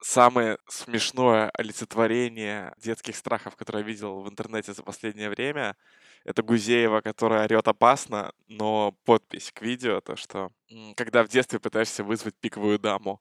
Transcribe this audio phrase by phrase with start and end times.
[0.00, 5.76] самое смешное олицетворение детских страхов, которое я видел в интернете за последнее время,
[6.24, 10.50] это Гузеева, которая орет опасно, но подпись к видео, то что
[10.96, 13.20] когда в детстве пытаешься вызвать пиковую даму.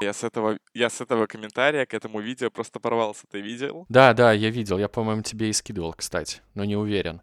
[0.00, 3.26] Я с этого, я с этого комментария к этому видео просто порвался.
[3.28, 3.86] Ты видел?
[3.88, 4.78] Да, да, я видел.
[4.78, 7.20] Я, по-моему, тебе и скидывал, кстати, но не уверен.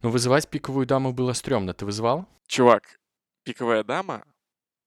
[0.00, 1.74] Но вызывать пиковую даму было стрёмно.
[1.74, 2.26] Ты вызывал?
[2.46, 3.00] Чувак,
[3.42, 4.24] пиковая дама,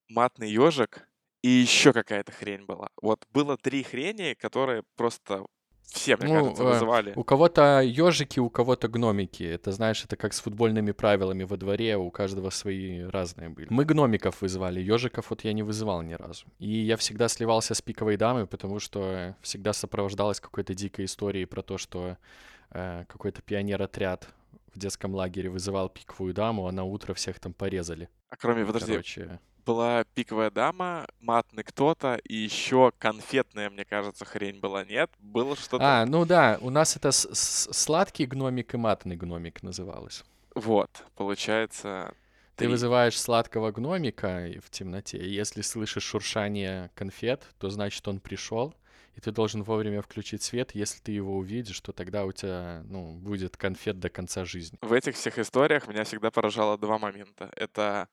[0.10, 1.08] матный ежик
[1.42, 2.90] и еще какая-то хрень была.
[3.02, 5.46] Вот было три хрени, которые просто
[5.88, 7.14] все, мне ну, кажется, э, вызывали.
[7.16, 9.44] У кого-то ежики, у кого-то гномики.
[9.44, 13.68] Это, знаешь, это как с футбольными правилами во дворе, у каждого свои разные были.
[13.70, 16.46] Мы гномиков вызывали, ежиков вот я не вызывал ни разу.
[16.60, 21.62] И я всегда сливался с пиковой дамой, потому что всегда сопровождалась какой-то дикой историей про
[21.62, 22.18] то, что
[22.72, 24.28] э, какой-то пионер-отряд
[24.74, 28.10] в детском лагере вызывал пиковую даму, а на утро всех там порезали.
[28.30, 34.60] А кроме, подожди, Короче была пиковая дама, матный кто-то, и еще конфетная, мне кажется, хрень
[34.62, 35.12] была, нет?
[35.20, 35.84] Было что-то...
[35.84, 40.24] А, ну да, у нас это сладкий гномик и матный гномик называлось.
[40.56, 42.14] Вот, получается...
[42.56, 42.68] Ты три.
[42.72, 48.74] вызываешь сладкого гномика в темноте, и если слышишь шуршание конфет, то значит он пришел,
[49.16, 50.72] и ты должен вовремя включить свет.
[50.74, 54.78] Если ты его увидишь, то тогда у тебя ну, будет конфет до конца жизни.
[54.82, 57.52] В этих всех историях меня всегда поражало два момента.
[57.56, 58.08] Это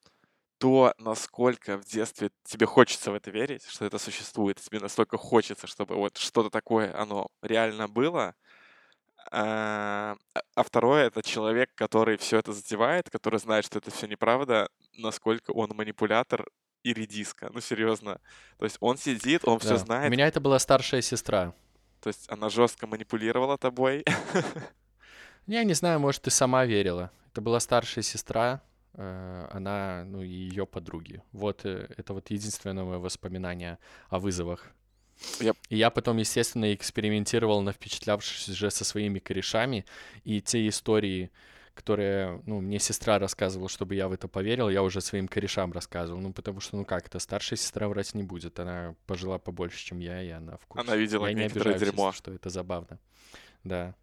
[0.64, 5.66] то, насколько в детстве тебе хочется в это верить, что это существует, тебе настолько хочется,
[5.66, 8.34] чтобы вот что-то такое, оно реально было.
[9.30, 10.16] А,
[10.54, 15.50] а второе— это человек, который все это затевает, который знает, что это все неправда, насколько
[15.50, 16.46] он манипулятор
[16.82, 17.50] и редиска.
[17.52, 18.18] Ну, серьезно.
[18.56, 19.66] То есть он сидит, он да.
[19.66, 20.08] все знает.
[20.08, 21.52] У меня это была старшая сестра.
[22.00, 24.02] То есть она жестко манипулировала тобой.
[25.46, 27.10] Я не знаю, может, ты сама верила.
[27.32, 28.62] Это была старшая сестра,
[28.96, 31.22] она, ну, и ее подруги.
[31.32, 33.78] Вот э, это вот единственное мое воспоминание
[34.08, 34.72] о вызовах.
[35.40, 35.56] Yep.
[35.68, 39.84] И я потом, естественно, экспериментировал на впечатлявшись же со своими корешами,
[40.24, 41.30] и те истории,
[41.74, 46.20] которые, ну, мне сестра рассказывала, чтобы я в это поверил, я уже своим корешам рассказывал,
[46.20, 49.98] ну, потому что, ну, как это, старшая сестра врать не будет, она пожила побольше, чем
[49.98, 50.86] я, и она в курсе.
[50.86, 52.12] Она видела я не обижаюсь, дерьмо.
[52.12, 52.98] что это забавно.
[53.64, 53.94] Да.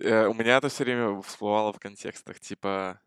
[0.00, 3.00] Э, у меня это все время всплывало в контекстах, типа,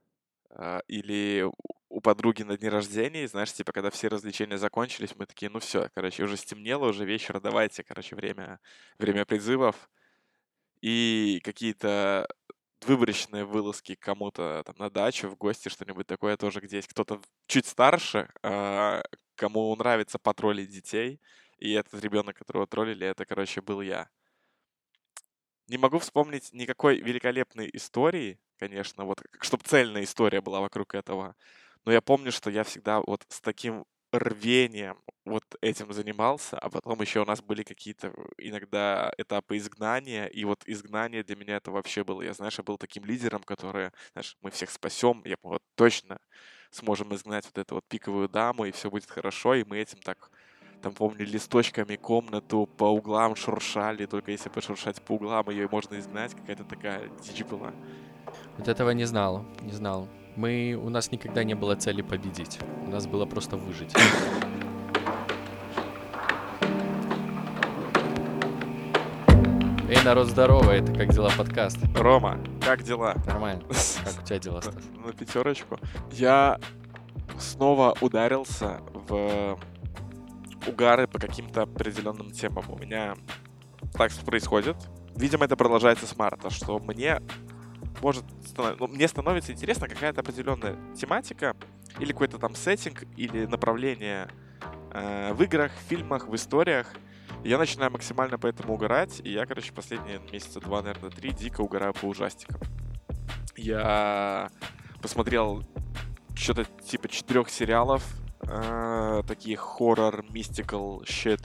[0.51, 1.45] а, или
[1.89, 5.89] у подруги на дне рождения, знаешь, типа, когда все развлечения закончились, мы такие, ну все,
[5.95, 8.59] короче, уже стемнело, уже вечер, давайте, короче, время,
[8.99, 9.89] время призывов.
[10.81, 12.27] И какие-то
[12.85, 17.65] выборочные вылазки кому-то там на дачу, в гости, что-нибудь такое тоже, где есть кто-то чуть
[17.67, 19.03] старше, а,
[19.35, 21.19] кому нравится потроллить детей,
[21.59, 24.09] и этот ребенок, которого троллили, это, короче, был я.
[25.67, 31.35] Не могу вспомнить никакой великолепной истории, конечно, вот, чтобы цельная история была вокруг этого.
[31.85, 37.01] Но я помню, что я всегда вот с таким рвением вот этим занимался, а потом
[37.01, 42.05] еще у нас были какие-то иногда этапы изгнания, и вот изгнание для меня это вообще
[42.05, 46.19] было, я, знаешь, я был таким лидером, который, знаешь, мы всех спасем, я вот точно
[46.71, 50.31] сможем изгнать вот эту вот пиковую даму, и все будет хорошо, и мы этим так
[50.81, 56.33] там, помню, листочками комнату по углам шуршали, только если пошуршать по углам, ее можно изгнать,
[56.35, 57.73] какая-то такая дичь была.
[58.57, 60.07] Вот этого не знал, не знал.
[60.35, 62.59] Мы, у нас никогда не было цели победить.
[62.85, 63.93] У нас было просто выжить.
[69.89, 71.77] Эй, народ, здорово, это «Как дела?» подкаст.
[71.95, 73.15] Рома, как дела?
[73.25, 73.63] Нормально.
[74.03, 74.75] Как у тебя дела, Стас?
[75.03, 75.79] На пятерочку.
[76.11, 76.59] Я
[77.39, 79.57] снова ударился в
[80.67, 82.65] угары по каким-то определенным темам.
[82.69, 83.15] У меня
[83.93, 84.75] так происходит.
[85.15, 87.21] Видимо, это продолжается с марта, что мне
[88.01, 88.25] может
[88.79, 91.55] ну, мне становится интересно какая-то определенная тематика
[91.99, 94.27] или какой-то там сеттинг или направление
[94.91, 96.93] э, в играх, в фильмах, в историях.
[97.43, 101.61] Я начинаю максимально по этому угорать, и я, короче, последние месяца два, наверное, три дико
[101.61, 102.59] угораю по ужастикам.
[103.55, 104.49] Я
[105.01, 105.63] посмотрел
[106.35, 108.03] что-то типа четырех сериалов
[108.47, 111.41] э, такие хоррор, мистикал, щит.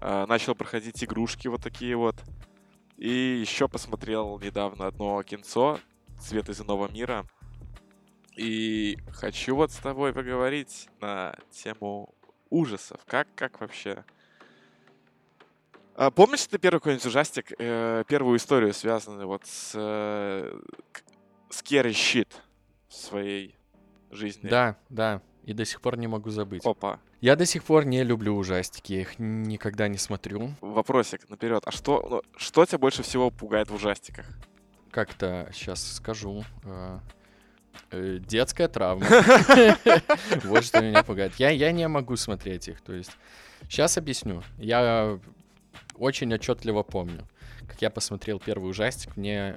[0.00, 2.16] Э, начал проходить игрушки вот такие вот.
[2.96, 5.78] И еще посмотрел недавно одно кинцо
[6.20, 7.26] «Цвет из иного мира».
[8.36, 12.14] И хочу вот с тобой поговорить на тему
[12.50, 13.00] ужасов.
[13.06, 14.04] Как, как вообще?
[15.94, 20.60] А, помнишь ты первый какой-нибудь ужастик, э, первую историю, связанную вот с э,
[21.48, 22.28] Scary Shit
[22.88, 23.56] в своей
[24.10, 24.48] жизни?
[24.48, 25.22] Да, да.
[25.46, 26.66] И до сих пор не могу забыть.
[26.66, 27.00] Опа.
[27.20, 30.50] Я до сих пор не люблю ужастики, я их никогда не смотрю.
[30.60, 31.62] Вопросик наперед.
[31.64, 34.26] А что, ну, что тебя больше всего пугает в ужастиках?
[34.90, 36.44] Как-то сейчас скажу.
[36.64, 37.00] А,
[37.90, 39.06] Э, детская травма.
[40.44, 41.34] Вот что меня пугает.
[41.38, 42.80] Я, я не могу смотреть их.
[42.80, 43.12] То есть,
[43.68, 44.42] сейчас объясню.
[44.58, 45.18] Я
[45.94, 47.26] очень отчетливо помню,
[47.68, 49.16] как я посмотрел первый ужастик.
[49.16, 49.56] Мне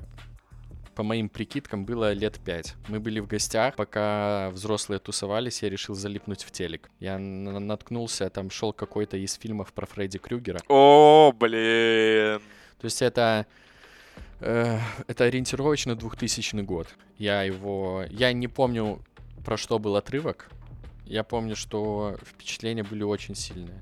[0.99, 2.75] по моим прикидкам, было лет пять.
[2.89, 6.89] Мы были в гостях, пока взрослые тусовались, я решил залипнуть в телек.
[6.99, 10.59] Я наткнулся, там шел какой-то из фильмов про Фредди Крюгера.
[10.67, 12.41] О, блин!
[12.81, 13.45] То есть это...
[14.41, 16.89] Э, это ориентировочно 2000 год.
[17.17, 18.03] Я его...
[18.09, 18.99] Я не помню,
[19.45, 20.49] про что был отрывок.
[21.05, 23.81] Я помню, что впечатления были очень сильные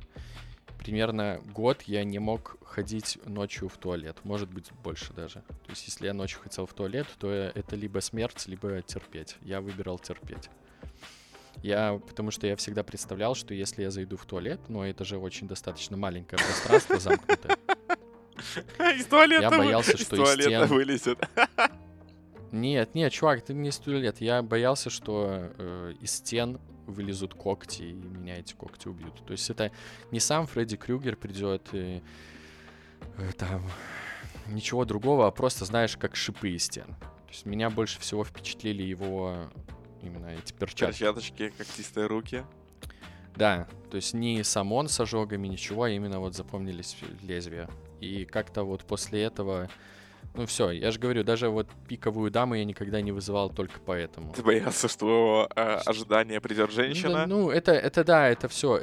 [0.77, 4.17] примерно год я не мог ходить ночью в туалет.
[4.23, 5.41] Может быть, больше даже.
[5.41, 9.37] То есть, если я ночью хотел в туалет, то это либо смерть, либо терпеть.
[9.41, 10.49] Я выбирал терпеть.
[11.63, 15.17] Я, потому что я всегда представлял, что если я зайду в туалет, но это же
[15.17, 17.57] очень достаточно маленькое пространство замкнутое.
[18.95, 20.65] Из туалета Я боялся, что из стен...
[20.67, 21.19] вылезет.
[22.51, 24.21] Нет, нет, чувак, ты не из туалет.
[24.21, 29.23] Я боялся, что э, из стен вылезут когти, и меня эти когти убьют.
[29.25, 29.71] То есть это
[30.11, 32.01] не сам Фредди Крюгер придет и
[33.17, 33.63] э, там
[34.47, 36.87] ничего другого, а просто знаешь, как шипы из стен.
[36.87, 39.49] То есть меня больше всего впечатлили его
[40.01, 40.99] именно эти перчатки.
[40.99, 42.43] Перчаточки, когтистые руки.
[43.35, 47.69] Да, то есть не сам он с ожогами, ничего, а именно вот запомнились лезвия.
[47.99, 49.69] И как-то вот после этого
[50.37, 54.33] ну все, я же говорю, даже вот пиковую даму я никогда не вызывал только поэтому.
[54.33, 57.25] Ты боялся, что э, ожидание придет женщина?
[57.25, 58.79] Ну, ну, это, это да, это все.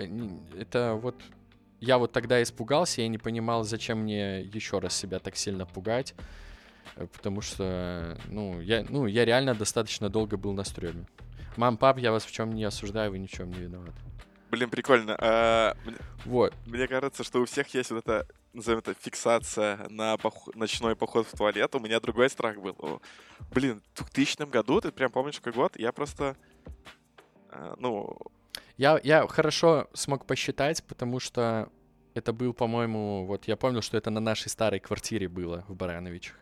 [0.58, 1.14] Это вот
[1.80, 6.14] я вот тогда испугался, я не понимал, зачем мне еще раз себя так сильно пугать.
[6.96, 11.06] Э, потому что, ну, я, ну, я реально достаточно долго был на стреме.
[11.56, 13.94] Мам, пап, я вас в чем не осуждаю, вы ни в чем не виноваты.
[14.50, 15.16] Блин, прикольно.
[15.20, 15.76] А,
[16.24, 16.52] вот.
[16.66, 20.54] Мне кажется, что у всех есть вот эта назовем это, фиксация на пох...
[20.54, 23.02] ночной поход в туалет, у меня другой страх был.
[23.52, 25.78] Блин, в 2000 году, ты прям помнишь какой год?
[25.78, 26.36] Я просто,
[27.50, 28.16] э, ну...
[28.76, 31.68] Я, я хорошо смог посчитать, потому что
[32.14, 36.36] это был, по-моему, вот я помню, что это на нашей старой квартире было в Барановичах.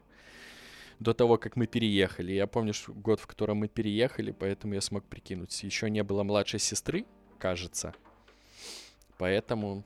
[0.99, 2.33] До того, как мы переехали.
[2.33, 5.63] Я помню что год, в котором мы переехали, поэтому я смог прикинуть.
[5.63, 7.07] Еще не было младшей сестры,
[7.39, 7.95] кажется.
[9.19, 9.85] Поэтому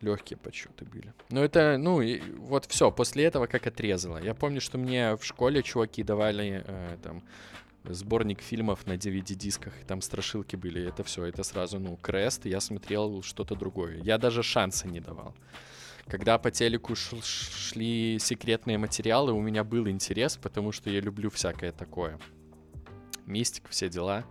[0.00, 1.12] легкие подсчеты были.
[1.30, 4.22] Но это, ну, и вот все, после этого как отрезало.
[4.22, 7.22] Я помню, что мне в школе чуваки давали э, там
[7.84, 13.22] сборник фильмов на DVD-дисках, там страшилки были, это все, это сразу, ну, крест, я смотрел
[13.22, 14.00] что-то другое.
[14.02, 15.34] Я даже шанса не давал.
[16.06, 21.70] Когда по телеку шли секретные материалы, у меня был интерес, потому что я люблю всякое
[21.72, 22.18] такое.
[23.26, 24.24] Мистик, все дела.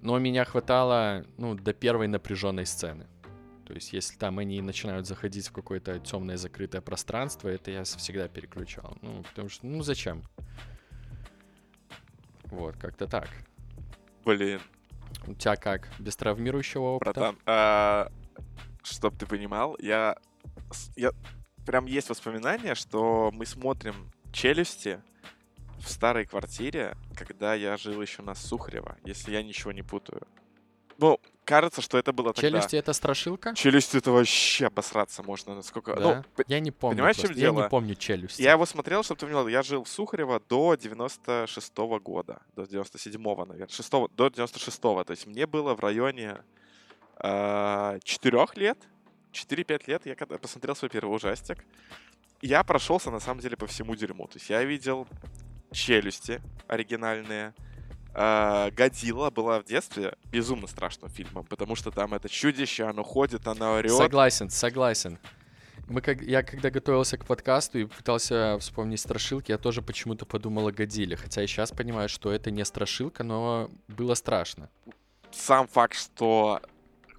[0.00, 3.06] Но меня хватало, ну, до первой напряженной сцены.
[3.66, 8.28] То есть, если там они начинают заходить в какое-то темное закрытое пространство, это я всегда
[8.28, 8.96] переключал.
[9.02, 10.22] Ну, потому что, ну, зачем?
[12.44, 13.28] Вот, как-то так.
[14.24, 14.60] Блин.
[15.26, 15.88] У тебя как?
[15.98, 17.12] Без травмирующего опыта?
[17.12, 18.10] Братан, а,
[18.82, 20.16] чтоб ты понимал, я,
[20.96, 21.12] я...
[21.64, 25.00] Прям есть воспоминания, что мы смотрим «Челюсти»
[25.78, 30.26] в старой квартире, когда я жил еще на Сухарева, если я ничего не путаю.
[30.98, 32.48] Ну, кажется, что это было тогда.
[32.48, 33.54] Челюсти это страшилка?
[33.54, 35.54] Челюсти это вообще обосраться можно.
[35.54, 35.94] Насколько...
[35.94, 36.24] Да?
[36.36, 36.96] Ну, я не помню.
[36.96, 37.58] Понимаешь, чем дело?
[37.58, 38.42] Я не помню челюсти.
[38.42, 42.42] Я его смотрел, чтобы ты понимал, я жил в Сухарево до 96 -го года.
[42.56, 43.74] До 97-го, наверное.
[43.74, 45.04] 6 до 96-го.
[45.04, 46.42] То есть мне было в районе
[47.22, 48.78] э, 4 лет.
[49.32, 51.64] 4-5 лет я когда посмотрел свой первый ужастик.
[52.42, 54.26] Я прошелся, на самом деле, по всему дерьму.
[54.26, 55.06] То есть я видел
[55.70, 57.54] челюсти оригинальные,
[58.14, 63.74] Годзилла была в детстве безумно страшным фильмом, потому что там это чудище, оно ходит, оно
[63.74, 63.92] орет.
[63.92, 65.18] Согласен, согласен.
[65.88, 70.68] Мы как, я когда готовился к подкасту и пытался вспомнить страшилки, я тоже почему-то подумал
[70.68, 71.16] о Годзилле.
[71.16, 74.70] Хотя я сейчас понимаю, что это не страшилка, но было страшно.
[75.30, 76.60] Сам факт, что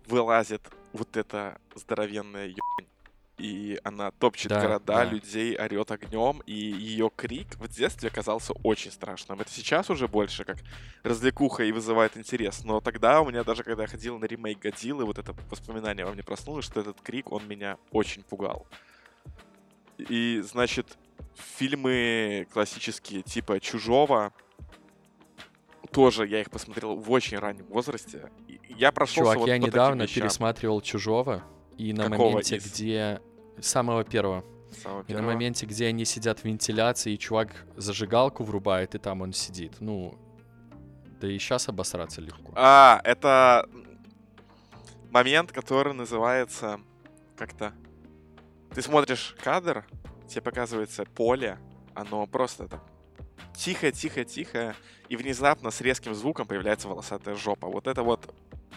[0.06, 0.62] вылазит
[0.94, 2.88] вот эта здоровенная ебань
[3.38, 5.04] и она топчет да, города, да.
[5.06, 9.42] людей, орет огнем, и ее крик в детстве казался очень страшным.
[9.42, 10.58] Это сейчас уже больше как
[11.04, 15.06] развлекуха и вызывает интерес, но тогда у меня даже, когда я ходил на ремейк Годзиллы,
[15.06, 18.68] вот это воспоминание во мне проснулось, что этот крик, он меня очень пугал.
[19.98, 20.98] И, значит,
[21.36, 24.32] фильмы классические, типа «Чужого»,
[25.92, 28.32] тоже я их посмотрел в очень раннем возрасте.
[28.70, 31.44] Я прошел Чувак, вот я недавно пересматривал «Чужого»,
[31.78, 32.72] и на Какого моменте, из?
[32.72, 33.22] где...
[33.60, 34.44] Самого первого.
[34.82, 35.26] Самого и первого?
[35.26, 39.80] на моменте, где они сидят в вентиляции, и чувак зажигалку врубает, и там он сидит.
[39.80, 40.18] Ну,
[41.22, 42.52] да и сейчас обосраться легко.
[42.56, 43.70] А, это
[45.12, 46.80] момент, который называется
[47.38, 47.74] как-то...
[48.74, 49.86] Ты смотришь кадр,
[50.28, 51.60] тебе показывается поле,
[51.94, 52.82] оно просто там
[53.56, 54.76] тихо-тихо-тихо,
[55.10, 57.68] и внезапно с резким звуком появляется волосатая жопа.
[57.68, 58.34] Вот это вот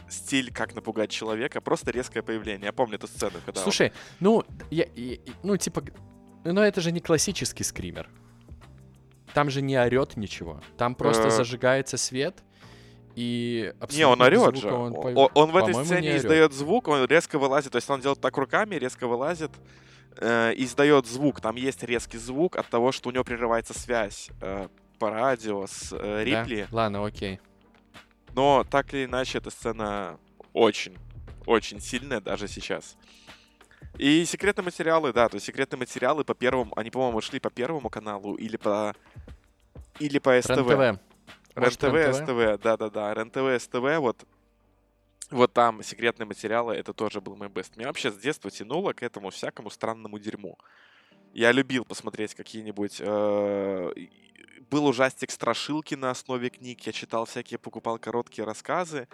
[0.08, 2.66] стиль, как напугать человека, просто резкое появление.
[2.66, 3.60] Я помню эту сцену, когда...
[3.60, 5.82] Слушай, ну, я, я, ну, типа,
[6.44, 8.08] но это же не классический скример.
[9.34, 10.60] Там же не орет ничего.
[10.78, 11.30] Там просто Э.
[11.30, 12.42] зажигается свет,
[13.14, 14.70] и Не, он орет же.
[14.70, 17.72] он Он, он в этой сцене издает звук, он резко вылазит.
[17.72, 19.50] То есть он делает так руками, резко вылазит,
[20.18, 21.40] э, издает звук.
[21.40, 25.92] Там есть резкий звук от того, что у него прерывается связь э, по радио с
[25.92, 26.24] э, Да?
[26.24, 26.66] Рипли.
[26.70, 27.40] Ладно, окей.
[28.36, 30.20] Но так или иначе, эта сцена
[30.52, 30.94] очень,
[31.46, 32.98] очень сильная даже сейчас.
[33.96, 37.88] И секретные материалы, да, то есть секретные материалы по первому, они, по-моему, шли по первому
[37.88, 38.94] каналу или по
[39.98, 40.98] или по СТВ.
[41.54, 42.14] РЕН-ТВ.
[42.14, 44.26] СТВ, да-да-да, РЕН-ТВ, СТВ, вот,
[45.30, 47.74] вот там секретные материалы, это тоже был мой бест.
[47.78, 50.58] Меня вообще с детства тянуло к этому всякому странному дерьму.
[51.32, 52.96] Я любил посмотреть какие-нибудь...
[53.00, 53.92] э,
[54.70, 59.06] Был ужастик страшилки на основе книг, я читал всякие, покупал короткие рассказы.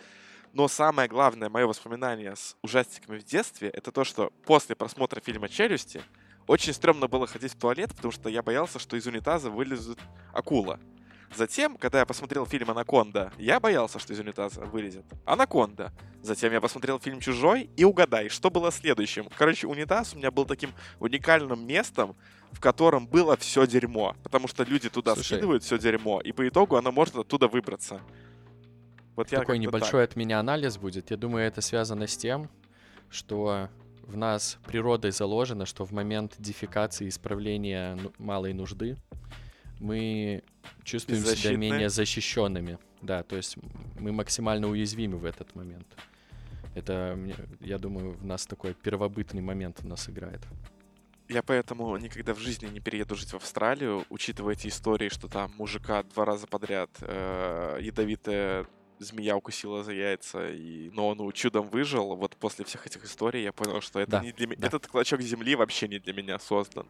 [0.55, 5.49] Но самое главное мое воспоминание с ужастиками в детстве, это то, что после просмотра фильма
[5.49, 6.03] «Челюсти»
[6.47, 9.99] очень стрёмно было ходить в туалет, потому что я боялся, что из унитаза вылезет
[10.33, 10.81] акула.
[11.35, 15.93] Затем, когда я посмотрел фильм «Анаконда», я боялся, что из унитаза вылезет «Анаконда».
[16.23, 19.29] Затем я посмотрел фильм «Чужой» и угадай, что было следующим.
[19.37, 20.71] Короче, унитаз у меня был таким
[21.01, 22.15] уникальным местом,
[22.53, 24.15] в котором было все дерьмо.
[24.23, 25.27] Потому что люди туда Слушай.
[25.35, 28.01] скидывают все дерьмо, и по итогу оно может оттуда выбраться.
[29.17, 29.73] Вот я Такой бы так.
[29.73, 31.11] небольшой от меня анализ будет.
[31.11, 32.51] Я думаю, это связано с тем,
[33.11, 33.69] что
[34.03, 38.97] в нас природой заложено, что в момент дефекации и исправления ну- малой нужды
[39.83, 40.43] мы
[40.85, 42.79] чувствуем себя менее защищенными.
[43.03, 43.57] Да, то есть
[43.99, 45.87] мы максимально уязвимы в этот момент.
[46.75, 47.19] Это,
[47.61, 50.41] я думаю, в нас такой первобытный момент у нас играет.
[51.29, 55.53] Я поэтому никогда в жизни не перееду жить в Австралию, учитывая эти истории, что там
[55.57, 58.67] мужика два раза подряд э, ядовитая
[58.99, 62.15] змея укусила за яйца, и, но он чудом выжил.
[62.15, 64.61] Вот после всех этих историй я понял, что это Да, не для меня.
[64.61, 64.67] да.
[64.69, 66.87] Этот клочок земли вообще не для меня создан.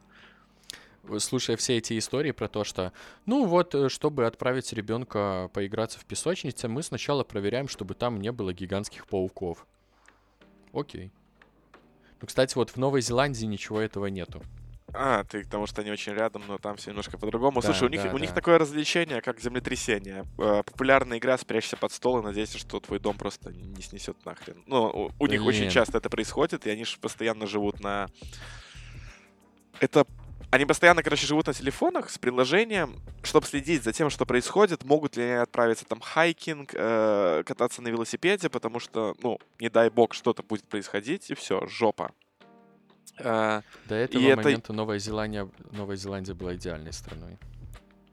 [1.18, 2.92] Слушая все эти истории про то, что,
[3.26, 8.30] ну вот, э, чтобы отправить ребенка поиграться в песочнице, мы сначала проверяем, чтобы там не
[8.30, 9.66] было гигантских пауков.
[10.72, 11.10] Окей.
[12.20, 14.42] Ну, кстати, вот в Новой Зеландии ничего этого нету.
[14.94, 17.60] А, ты потому что они очень рядом, но там все немножко по-другому.
[17.60, 20.26] Да, Слушай, у них, да, у них такое развлечение, как землетрясение.
[20.38, 24.62] Э, популярная игра «Спрячься под стол» и надейся, что твой дом просто не снесет нахрен.
[24.66, 24.84] Ну,
[25.18, 28.08] у, у них очень часто это происходит, и они же постоянно живут на...
[29.80, 30.06] Это...
[30.52, 35.16] Они постоянно, короче, живут на телефонах с приложением, чтобы следить за тем, что происходит, могут
[35.16, 40.12] ли они отправиться там хайкинг, э, кататься на велосипеде, потому что, ну, не дай бог,
[40.12, 42.10] что-то будет происходить, и все, жопа.
[43.18, 47.38] Э, До этого И это- момента Новая Зеландия, Новая Зеландия была идеальной страной.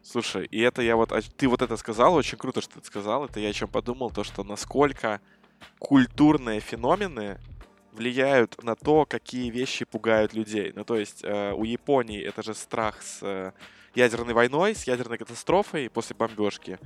[0.01, 1.11] Слушай, и это я вот...
[1.11, 3.25] а Ты вот это сказал, очень круто, что ты сказал.
[3.25, 5.19] Это я о чем подумал, то, что насколько
[5.77, 7.37] культурные феномены
[7.91, 10.71] влияют на то, какие вещи пугают людей.
[10.75, 13.51] Ну, то есть э, у Японии это же страх с э,
[13.95, 16.79] ядерной войной, с ядерной катастрофой после бомбежки.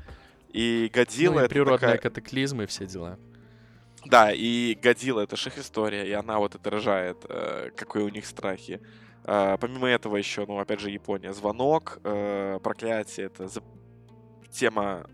[0.50, 3.18] И Годзилла ну, и это природные такая- катаклизмы и все дела.
[4.06, 8.26] Да, и Годзилла это же их история, и она вот отражает, э, какие у них
[8.26, 8.82] страхи.
[9.26, 11.32] А, помимо этого еще, ну, опять же, Япония.
[11.34, 13.64] Звонок, э, проклятие, это за-
[14.52, 15.06] тема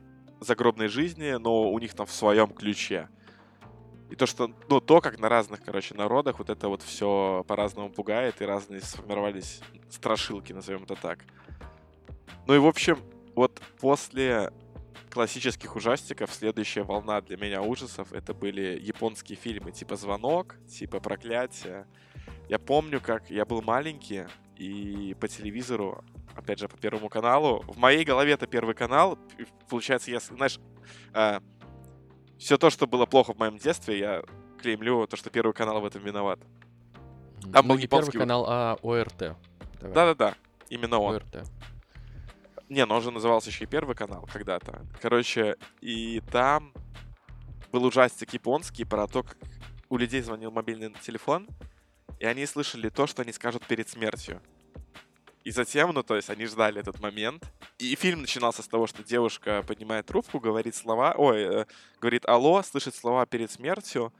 [0.42, 3.08] загробной жизни, но у них там в своем ключе.
[4.10, 7.90] И то, что, ну, то, как на разных, короче, народах вот это вот все по-разному
[7.90, 11.20] пугает, и разные сформировались страшилки, назовем это так.
[12.48, 12.98] Ну и, в общем,
[13.36, 14.52] вот после
[15.12, 21.86] классических ужастиков следующая волна для меня ужасов это были японские фильмы типа «Звонок», типа «Проклятие».
[22.48, 24.26] Я помню, как я был маленький,
[24.56, 26.04] и по телевизору,
[26.36, 29.20] опять же, по Первому каналу, в моей голове это Первый канал,
[29.70, 30.60] получается, я, знаешь,
[32.40, 34.24] все то, что было плохо в моем детстве, я
[34.62, 36.40] клеймлю то, что Первый канал в этом виноват.
[37.54, 39.36] Там ну, был не Первый японский- канал, а ОРТ.
[39.82, 40.36] Да-да-да,
[40.70, 41.16] именно он.
[41.16, 41.44] ОРТ.
[42.70, 44.86] Не, но он же назывался еще и Первый канал когда-то.
[45.02, 46.74] Короче, и там
[47.72, 49.38] был ужастик японский про то, как
[49.90, 51.48] у людей звонил мобильный телефон,
[52.20, 54.42] и они слышали то, что они скажут перед смертью.
[55.50, 57.44] И затем, ну, то есть они ждали этот момент.
[57.80, 61.66] И фильм начинался с того, что девушка поднимает трубку, говорит слова, ой, э,
[62.00, 64.14] говорит алло, слышит слова перед смертью,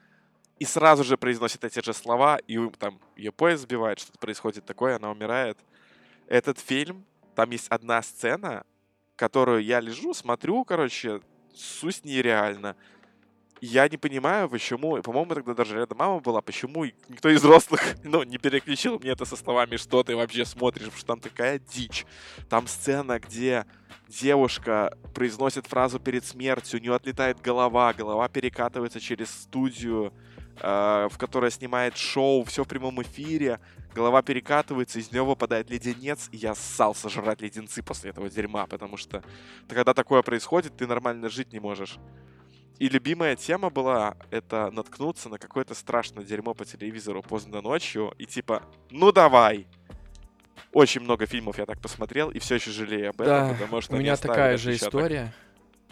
[0.58, 4.96] и сразу же произносит эти же слова, и там ее поезд сбивает, что-то происходит такое,
[4.96, 5.60] она умирает.
[6.26, 7.06] Этот фильм,
[7.36, 8.64] там есть одна сцена,
[9.16, 11.22] которую я лежу, смотрю, короче,
[11.54, 12.76] сусь нереально.
[13.62, 18.24] Я не понимаю, почему, по-моему, тогда даже рядом мама была, почему никто из взрослых, ну,
[18.24, 22.06] не переключил мне это со словами, что ты вообще смотришь, потому что там такая дичь.
[22.50, 23.66] Там сцена, где
[24.08, 30.14] девушка произносит фразу перед смертью, у нее отлетает голова, голова перекатывается через студию,
[30.62, 33.60] э, в которой снимает шоу, все в прямом эфире,
[33.94, 38.98] голова перекатывается, из нее выпадает леденец, и я ссал сожрать леденцы после этого дерьма, потому
[38.98, 39.24] что
[39.68, 42.00] когда такое происходит, ты нормально жить не можешь.
[42.80, 48.26] И любимая тема была это наткнуться на какое-то страшное дерьмо по телевизору поздно ночью и
[48.26, 49.68] типа, ну давай.
[50.72, 53.96] Очень много фильмов я так посмотрел и все еще жалею об этом, Да, потому что
[53.96, 54.94] у меня такая же отпечаток.
[55.02, 55.34] история.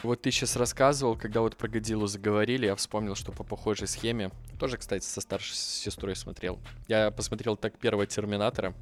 [0.03, 4.29] Вот ты сейчас рассказывал, когда вот про Годзиллу заговорили, я вспомнил, что по похожей схеме,
[4.59, 6.59] тоже, кстати, со старшей сестрой смотрел.
[6.87, 8.75] Я посмотрел так первого Терминатора,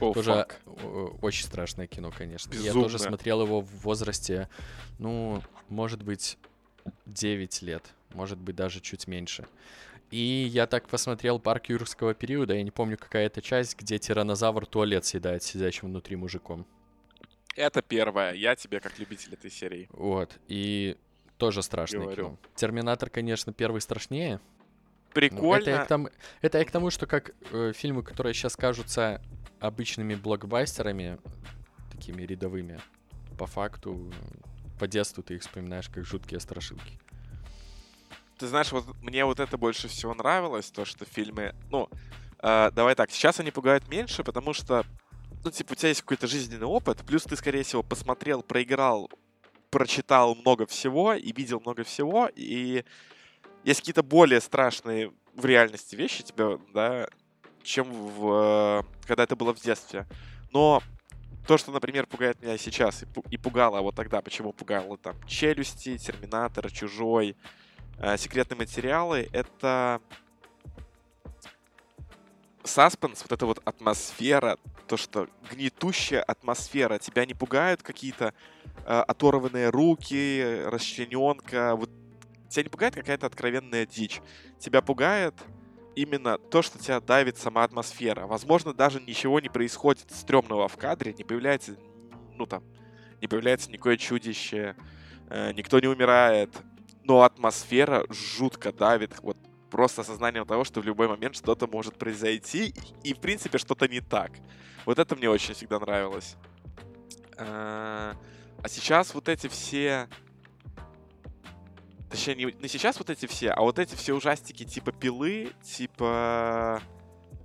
[0.00, 0.60] О, тоже фак.
[0.66, 2.52] э, очень страшное кино, конечно.
[2.54, 2.82] Я Безумно.
[2.82, 4.48] тоже смотрел его в возрасте,
[4.98, 6.36] ну, может быть,
[7.06, 7.84] 9 лет,
[8.14, 9.46] может быть, даже чуть меньше.
[10.10, 14.66] И я так посмотрел парк юрского периода, я не помню, какая это часть, где тиранозавр
[14.66, 16.66] туалет съедает сидящим внутри мужиком.
[17.56, 18.32] Это первое.
[18.34, 19.88] Я тебе как любитель этой серии.
[19.92, 20.96] Вот, и
[21.36, 22.24] тоже страшное Говорю.
[22.24, 22.38] кино.
[22.54, 24.34] Терминатор, конечно, первый страшнее.
[24.34, 25.62] но Прикольно.
[25.62, 26.08] Это я, к тому,
[26.42, 29.22] это я к тому, что как э, фильмы, которые сейчас кажутся
[29.58, 31.18] обычными блокбастерами,
[31.92, 32.80] такими рядовыми,
[33.38, 34.12] по факту,
[34.80, 36.98] по детству ты их вспоминаешь как жуткие страшилки.
[38.38, 41.54] Ты знаешь, вот мне вот это больше всего нравилось, то, что фильмы...
[41.70, 41.90] Ну,
[42.42, 44.86] э, давай так, сейчас они пугают меньше, потому что,
[45.44, 49.10] ну, типа, у тебя есть какой-то жизненный опыт, плюс ты, скорее всего, посмотрел, проиграл,
[49.68, 52.82] прочитал много всего и видел много всего, и
[53.64, 57.06] есть какие-то более страшные в реальности вещи тебя, да,
[57.62, 60.06] чем в, э, когда это было в детстве.
[60.52, 60.82] Но
[61.50, 65.20] то, что, например, пугает меня сейчас и, пу- и пугало вот тогда, почему пугало там
[65.26, 67.34] «Челюсти», «Терминатор», «Чужой»,
[67.98, 70.00] э, секретные материалы, это
[72.62, 78.32] саспенс, вот эта вот атмосфера, то, что гнетущая атмосфера, тебя не пугают какие-то
[78.86, 81.90] э, оторванные руки, расчлененка, вот
[82.48, 84.20] тебя не пугает какая-то откровенная дичь.
[84.60, 85.34] Тебя пугает
[85.96, 88.26] именно то, что тебя давит сама атмосфера.
[88.26, 91.76] Возможно, даже ничего не происходит стрёмного в кадре, не появляется,
[92.34, 92.62] ну там,
[93.20, 94.76] не появляется никакое чудище,
[95.28, 96.50] э, никто не умирает,
[97.04, 99.36] но атмосфера жутко давит, вот
[99.70, 102.74] просто осознанием того, что в любой момент что-то может произойти,
[103.04, 104.32] и, в принципе, что-то не так.
[104.86, 106.36] Вот это мне очень всегда нравилось.
[107.36, 108.16] А
[108.62, 110.08] а сейчас вот эти все...
[112.10, 116.82] Точнее, не, не сейчас вот эти все, а вот эти все ужастики типа Пилы, типа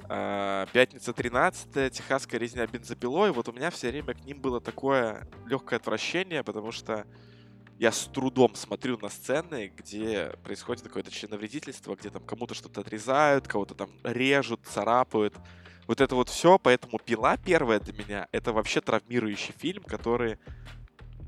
[0.09, 5.27] а, Пятница 13, Техасская резня бензопилой, вот у меня все время к ним было такое
[5.45, 7.05] легкое отвращение, потому что
[7.77, 13.47] я с трудом смотрю на сцены, где происходит какое-то членовредительство, где там кому-то что-то отрезают,
[13.47, 15.35] кого-то там режут, царапают.
[15.85, 20.39] Вот это вот все, поэтому «Пила» первая для меня, это вообще травмирующий фильм, который...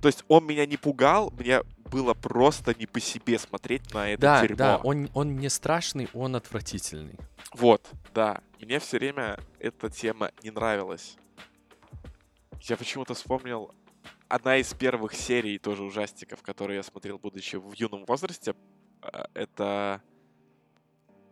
[0.01, 4.21] То есть он меня не пугал, мне было просто не по себе смотреть на это
[4.21, 4.55] Да, дерьмо.
[4.57, 7.15] да, он, он не страшный, он отвратительный.
[7.53, 8.41] Вот, да.
[8.61, 11.15] Мне все время эта тема не нравилась.
[12.61, 13.71] Я почему-то вспомнил
[14.27, 18.53] одна из первых серий тоже ужастиков, которые я смотрел, будучи в юном возрасте.
[19.01, 20.01] э, Это...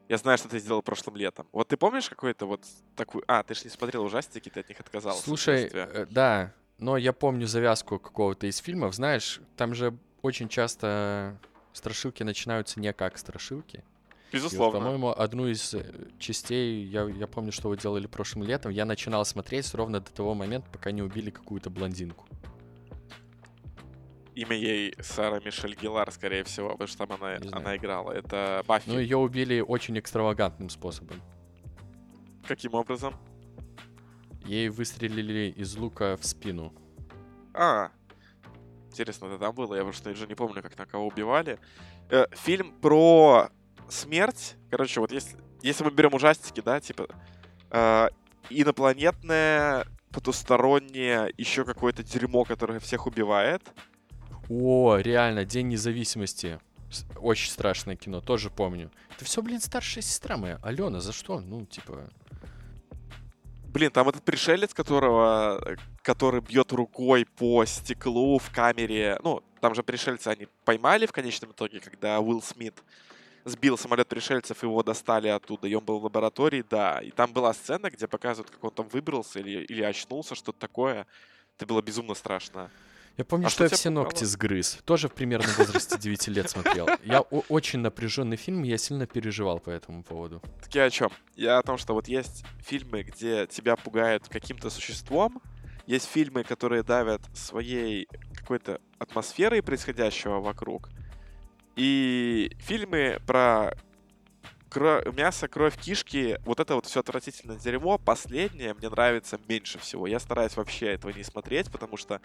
[0.08, 1.48] Я знаю, что ты сделал прошлым летом.
[1.52, 2.64] Вот ты помнишь какой-то вот
[2.96, 3.24] такой...
[3.28, 5.24] А, ты же не смотрел ужастики, ты от них отказался.
[5.24, 8.96] Слушай, э, да, но я помню завязку какого-то из фильмов.
[8.96, 11.40] Знаешь, там же очень часто
[11.74, 13.84] страшилки начинаются не как страшилки.
[14.32, 14.80] И вот, Безусловно.
[14.80, 15.86] по-моему, одну из э,
[16.20, 20.34] частей, я, я помню, что вы делали прошлым летом, я начинал смотреть ровно до того
[20.34, 22.26] момента, пока не убили какую-то блондинку.
[24.34, 28.12] Имя ей Сара Мишель Гилар, скорее всего, потому что там она, она играла.
[28.12, 28.90] Это Баффи.
[28.90, 31.22] Ну, ее убили очень экстравагантным способом.
[32.46, 33.16] Каким образом?
[34.46, 36.74] Ей выстрелили из лука в спину.
[37.54, 37.90] А,
[38.90, 41.60] интересно, это там было, я просто уже не помню, как на кого убивали.
[42.10, 43.50] Э, фильм про
[43.90, 47.08] смерть, короче, вот если, если мы берем ужастики, да, типа
[47.72, 48.10] э,
[48.50, 53.62] инопланетное, потустороннее, еще какое-то дерьмо, которое всех убивает.
[54.50, 56.60] О, реально, День независимости.
[57.18, 58.92] Очень страшное кино, тоже помню.
[59.16, 60.60] Это все, блин, старшая сестра моя.
[60.62, 61.40] Алена, за что?
[61.40, 62.10] Ну, типа...
[63.76, 65.62] Блин, там этот пришелец, которого,
[66.02, 69.20] который бьет рукой по стеклу в камере.
[69.22, 72.82] Ну, там же пришельцы они поймали в конечном итоге, когда Уилл Смит
[73.44, 77.02] сбил самолет пришельцев, его достали оттуда, и он был в лаборатории, да.
[77.02, 81.06] И там была сцена, где показывают, как он там выбрался или, или очнулся, что-то такое.
[81.58, 82.72] Это было безумно страшно.
[83.18, 84.04] Я помню, А что что я все пугало?
[84.06, 84.80] ногти сгрыз.
[84.84, 86.88] Тоже в примерно возрасте 9 лет смотрел.
[87.04, 90.42] Я очень напряженный фильм, я сильно переживал по этому поводу.
[90.62, 91.10] Так я о чем?
[91.36, 95.42] Я о том, что вот есть фильмы, где тебя пугают каким-то существом,
[95.88, 100.90] есть фильмы, которые давят своей какой-то атмосферой происходящего вокруг,
[101.76, 103.76] и фильмы про
[104.70, 110.08] кро- мясо, кровь, кишки, вот это вот все отвратительное дерьмо, последнее мне нравится меньше всего.
[110.08, 112.20] Я стараюсь вообще этого не смотреть, потому что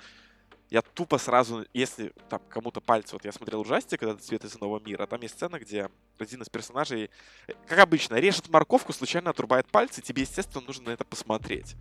[0.70, 4.80] я тупо сразу, если там кому-то пальцы, вот я смотрел ужастик, когда цвет из нового
[4.80, 7.10] мира, там есть сцена, где один из персонажей,
[7.48, 11.76] э, как обычно, режет морковку, случайно отрубает пальцы, тебе, естественно, нужно на это посмотреть.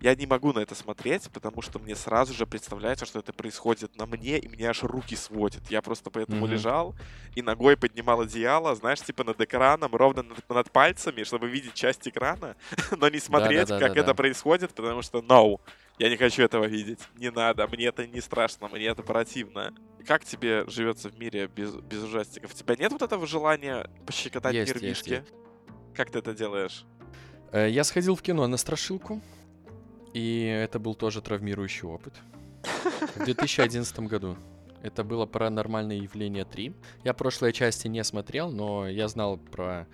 [0.00, 3.96] Я не могу на это смотреть, потому что мне сразу же представляется, что это происходит
[3.96, 5.68] на мне, и меня аж руки сводит.
[5.70, 6.54] Я просто поэтому Мгм.
[6.54, 6.94] лежал
[7.34, 12.06] и ногой поднимал одеяло, знаешь, типа над экраном, ровно над, над пальцами, чтобы видеть часть
[12.06, 12.54] экрана,
[12.96, 15.58] но не смотреть, как это происходит, потому что no,
[15.98, 17.00] я не хочу этого видеть.
[17.16, 19.74] Не надо, мне это не страшно, мне это противно.
[20.06, 22.52] Как тебе живется в мире без, без ужастиков?
[22.52, 25.10] У тебя нет вот этого желания пощекотать Есть, есть, нервишки?
[25.10, 25.26] есть.
[25.94, 26.84] Как ты это делаешь?
[27.52, 29.20] Э, Я сходил в кино на страшилку,
[30.14, 32.14] и это был тоже травмирующий опыт.
[33.16, 34.36] В 2011 году.
[34.82, 36.72] Это было «Паранормальное явление 3».
[37.04, 39.88] Я прошлые части не смотрел, но я знал про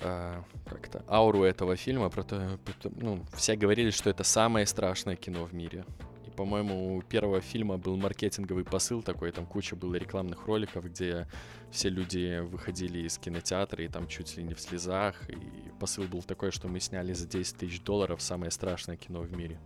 [0.00, 2.10] э, как-то ауру этого фильма.
[2.10, 2.58] Про то,
[2.96, 5.84] ну, все говорили, что это самое страшное кино в мире.
[6.26, 11.26] И, по-моему, у первого фильма был маркетинговый посыл такой, там куча было рекламных роликов, где
[11.70, 15.28] все люди выходили из кинотеатра и там чуть ли не в слезах.
[15.28, 15.36] И
[15.80, 19.58] посыл был такой, что мы сняли за 10 тысяч долларов самое страшное кино в мире.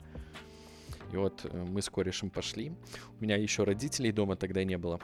[1.13, 2.73] И вот э, мы с корешем пошли.
[3.21, 4.99] У меня еще родителей дома тогда не было.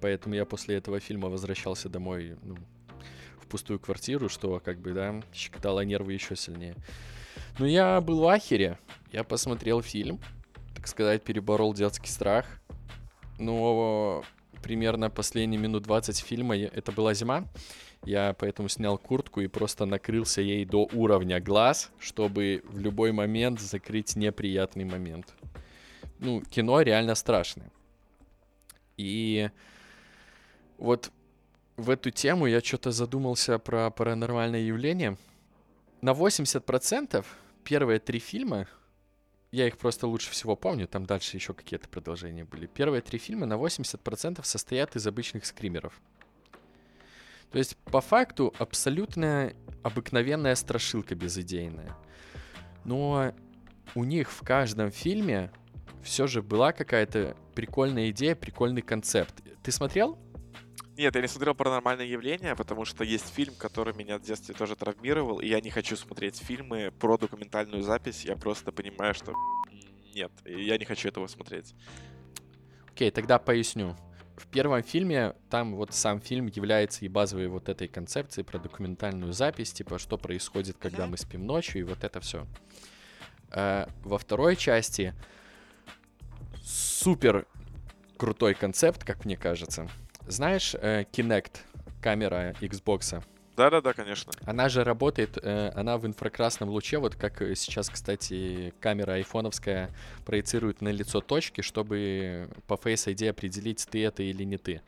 [0.00, 2.56] Поэтому я после этого фильма возвращался домой ну,
[3.50, 6.76] пустую квартиру, что как бы, да, щекотало нервы еще сильнее.
[7.58, 8.78] Но я был в ахере.
[9.12, 10.20] Я посмотрел фильм,
[10.74, 12.46] так сказать, переборол детский страх.
[13.38, 14.22] Но
[14.62, 17.46] примерно последние минут 20 фильма, это была зима,
[18.04, 23.60] я поэтому снял куртку и просто накрылся ей до уровня глаз, чтобы в любой момент
[23.60, 25.34] закрыть неприятный момент.
[26.18, 27.70] Ну, кино реально страшное.
[28.96, 29.50] И
[30.78, 31.10] вот
[31.76, 35.16] в эту тему я что-то задумался про паранормальное явление.
[36.00, 37.24] На 80%
[37.64, 38.66] первые три фильма,
[39.50, 42.66] я их просто лучше всего помню, там дальше еще какие-то продолжения были.
[42.66, 46.00] Первые три фильма на 80% состоят из обычных скримеров.
[47.50, 49.52] То есть, по факту, абсолютно
[49.82, 51.96] обыкновенная страшилка безыдейная.
[52.84, 53.34] Но
[53.94, 55.50] у них в каждом фильме
[56.02, 59.34] все же была какая-то прикольная идея, прикольный концепт.
[59.62, 60.18] Ты смотрел?
[61.00, 64.76] Нет, я не смотрел «Паранормальное явление», потому что есть фильм, который меня в детстве тоже
[64.76, 69.32] травмировал, и я не хочу смотреть фильмы про документальную запись, я просто понимаю, что
[70.14, 71.74] нет, и я не хочу этого смотреть.
[72.86, 73.96] Окей, тогда поясню.
[74.36, 79.32] В первом фильме, там вот сам фильм является и базовой вот этой концепцией про документальную
[79.32, 82.46] запись, типа, что происходит, когда мы спим ночью, и вот это все.
[83.50, 85.14] во второй части
[86.62, 87.46] супер
[88.18, 89.88] крутой концепт, как мне кажется.
[90.26, 91.60] Знаешь, э, Kinect,
[92.00, 93.22] камера Xbox,
[93.56, 94.32] Да-да-да, конечно.
[94.46, 99.90] она же работает, э, она в инфракрасном луче, вот как э, сейчас, кстати, камера айфоновская
[100.24, 104.82] проецирует на лицо точки, чтобы по Face ID определить, ты это или не ты.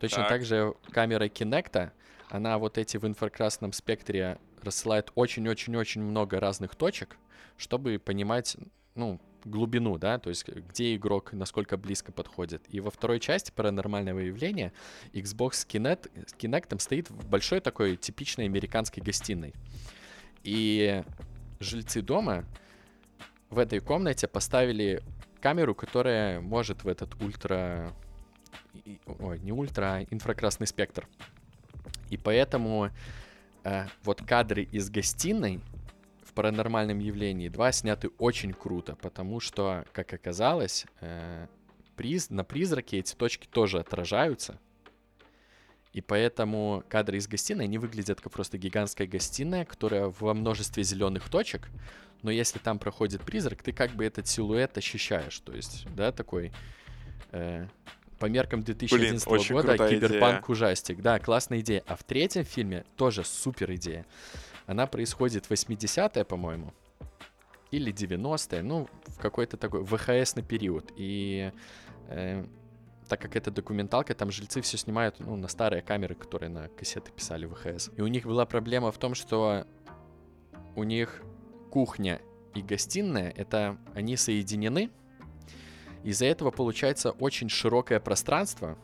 [0.00, 0.28] Точно Так.
[0.28, 1.90] так, же камера Kinect,
[2.30, 7.16] она вот эти в инфракрасном спектре рассылает очень-очень-очень много разных точек,
[7.56, 8.56] чтобы понимать,
[8.94, 12.62] ну, глубину, да, то есть где игрок, насколько близко подходит.
[12.68, 14.72] И во второй части паранормального явления
[15.12, 19.54] Xbox Kinect, Kinect стоит в большой такой типичной американской гостиной.
[20.42, 21.02] И
[21.60, 22.44] жильцы дома
[23.50, 25.02] в этой комнате поставили
[25.40, 27.92] камеру, которая может в этот ультра...
[29.06, 31.08] Ой, не ультра, а инфракрасный спектр.
[32.10, 32.90] И поэтому
[33.64, 35.60] э, вот кадры из гостиной
[36.36, 41.46] паранормальном явлении 2 сняты очень круто, потому что, как оказалось, э,
[41.96, 44.60] приз, на призраке эти точки тоже отражаются.
[45.94, 51.30] И поэтому кадры из гостиной, они выглядят как просто гигантская гостиная, которая во множестве зеленых
[51.30, 51.70] точек.
[52.22, 55.40] Но если там проходит призрак, ты как бы этот силуэт ощущаешь.
[55.40, 56.52] То есть, да, такой...
[57.32, 57.66] э,
[58.18, 61.00] по меркам 2011 очень года киберпанк ужастик.
[61.00, 61.82] Да, классная идея.
[61.86, 64.06] А в третьем фильме тоже супер идея.
[64.66, 66.74] Она происходит в 80-е, по-моему.
[67.70, 68.62] Или 90-е.
[68.62, 70.92] Ну, в какой-то такой ВХСный период.
[70.96, 71.52] И
[72.08, 72.44] э,
[73.08, 77.10] так как это документалка, там жильцы все снимают ну, на старые камеры, которые на кассеты
[77.12, 77.90] писали ВХС.
[77.96, 79.66] И у них была проблема в том, что
[80.74, 81.22] у них
[81.70, 82.20] кухня
[82.54, 84.90] и гостиная, это они соединены,
[86.04, 88.78] Из-за этого получается очень широкое пространство,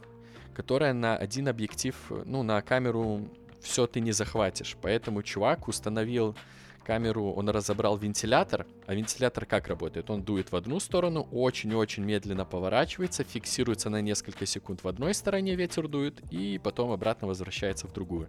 [0.54, 3.28] которое на один объектив, ну, на камеру
[3.62, 4.76] все ты не захватишь.
[4.80, 6.36] Поэтому чувак установил
[6.82, 10.10] камеру, он разобрал вентилятор, а вентилятор как работает?
[10.10, 15.54] Он дует в одну сторону, очень-очень медленно поворачивается, фиксируется на несколько секунд в одной стороне,
[15.54, 18.28] ветер дует, и потом обратно возвращается в другую.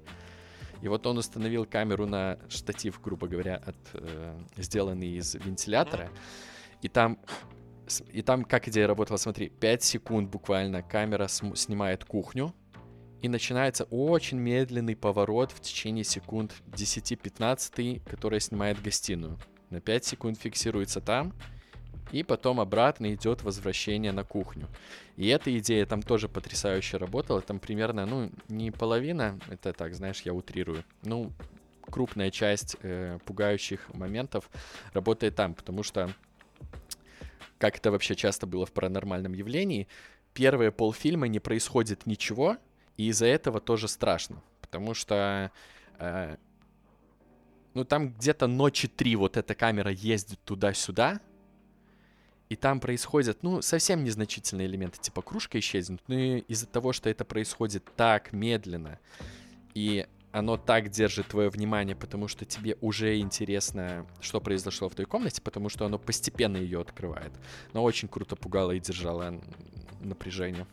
[0.82, 6.10] И вот он установил камеру на штатив, грубо говоря, от, э, сделанный из вентилятора,
[6.82, 7.18] и там
[8.12, 12.54] и там как идея работала, смотри, 5 секунд буквально камера снимает кухню,
[13.24, 19.40] и начинается очень медленный поворот в течение секунд 10-15, который снимает гостиную.
[19.70, 21.34] На 5 секунд фиксируется там,
[22.12, 24.68] и потом обратно идет возвращение на кухню.
[25.16, 27.40] И эта идея там тоже потрясающе работала.
[27.40, 30.84] Там примерно, ну, не половина, это так, знаешь, я утрирую.
[31.04, 31.32] Ну,
[31.82, 34.50] крупная часть э, пугающих моментов
[34.92, 36.14] работает там, потому что,
[37.58, 39.88] как это вообще часто было в паранормальном явлении,
[40.34, 42.58] первые полфильма не происходит ничего,
[42.98, 45.52] и из-за этого тоже страшно, потому что
[46.00, 46.38] э,
[47.74, 51.20] ну там где-то ночи три вот эта камера ездит туда-сюда,
[52.50, 57.10] и там происходят, ну, совсем незначительные элементы, типа кружка исчезнет, но и из-за того, что
[57.10, 59.00] это происходит так медленно,
[59.74, 65.06] и оно так держит твое внимание, потому что тебе уже интересно, что произошло в той
[65.06, 67.32] комнате, потому что оно постепенно ее открывает.
[67.72, 69.40] Но очень круто пугало и держало
[70.02, 70.66] напряжение.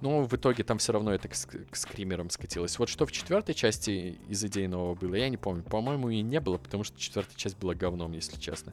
[0.00, 2.78] Но в итоге там все равно это к, к скримерам скатилось.
[2.78, 5.62] Вот что в четвертой части из идей нового было, я не помню.
[5.62, 8.72] По-моему, и не было, потому что четвертая часть была говном, если честно.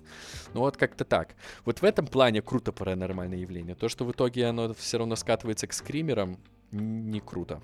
[0.54, 1.36] Ну вот как-то так.
[1.66, 3.76] Вот в этом плане круто паранормальное явление.
[3.76, 6.38] То, что в итоге оно все равно скатывается к скримерам,
[6.72, 7.62] не круто.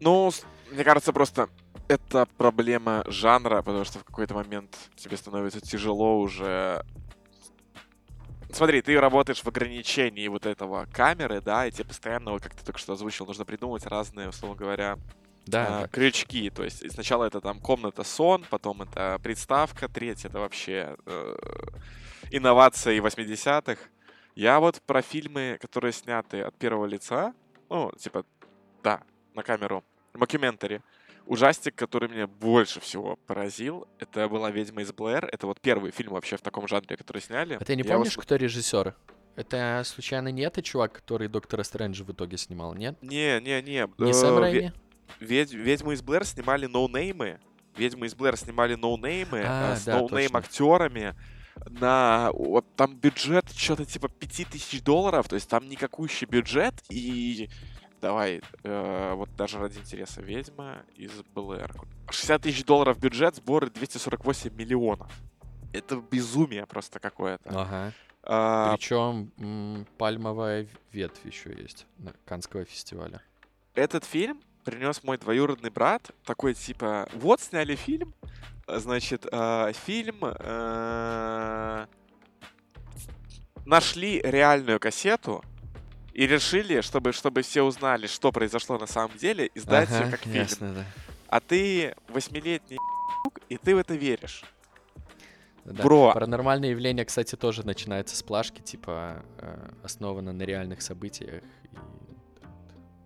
[0.00, 0.30] Ну,
[0.70, 1.48] мне кажется, просто
[1.88, 6.84] это проблема жанра, потому что в какой-то момент тебе становится тяжело уже
[8.52, 12.78] смотри, ты работаешь в ограничении вот этого камеры, да, и тебе постоянно, как ты только
[12.78, 14.98] что озвучил, нужно придумывать разные, условно говоря,
[15.46, 16.50] да, э, крючки.
[16.50, 21.36] То есть сначала это там комната сон, потом это представка, третье это вообще э,
[22.30, 23.80] инновации 80-х.
[24.34, 27.34] Я вот про фильмы, которые сняты от первого лица,
[27.68, 28.24] ну, типа,
[28.82, 29.02] да,
[29.34, 29.84] на камеру,
[30.14, 30.80] мокюментари,
[31.28, 35.26] Ужастик, который меня больше всего поразил, это была «Ведьма из Блэр».
[35.26, 37.58] Это вот первый фильм вообще в таком жанре, который сняли.
[37.60, 38.24] А ты не Я помнишь, вот...
[38.24, 38.94] кто режиссер?
[39.36, 42.96] Это, случайно, не это чувак, который Доктора Стрэнджа в итоге снимал, нет?
[43.02, 43.86] Не, не, не.
[43.98, 44.72] Не Сэм Рэйми?
[45.20, 47.40] Ведь, «Ведьму из Блэр» снимали ноунеймы.
[47.76, 51.14] «Ведьму из Блэр» снимали ноунеймы а, с да, no-name актерами
[51.66, 52.30] на...
[52.32, 57.50] Вот там бюджет что-то типа 5000 долларов, то есть там никакущий бюджет, и
[58.00, 61.72] Давай, э, вот даже ради интереса, ведьма из Блэр.
[62.10, 65.10] 60 тысяч долларов бюджет, сборы 248 миллионов.
[65.72, 67.48] Это безумие просто какое-то.
[67.50, 67.92] Ага.
[68.22, 73.22] А, Причем м- пальмовая ветвь еще есть на Канского фестиваля.
[73.74, 76.10] Этот фильм принес мой двоюродный брат.
[76.24, 78.14] Такой типа, вот сняли фильм.
[78.66, 80.16] Значит, э, фильм...
[80.22, 81.86] Э,
[83.64, 85.44] нашли реальную кассету,
[86.18, 90.20] и решили, чтобы, чтобы все узнали, что произошло на самом деле, издать ага, ее как
[90.22, 90.34] фильм.
[90.34, 90.84] Ясно, да.
[91.28, 92.76] А ты восьмилетний
[93.48, 94.42] и ты в это веришь.
[95.64, 95.84] Да.
[95.84, 96.10] Бро.
[96.12, 101.40] Паранормальное явление, кстати, тоже начинается с плашки, типа, э, основано на реальных событиях.
[101.40, 101.78] И...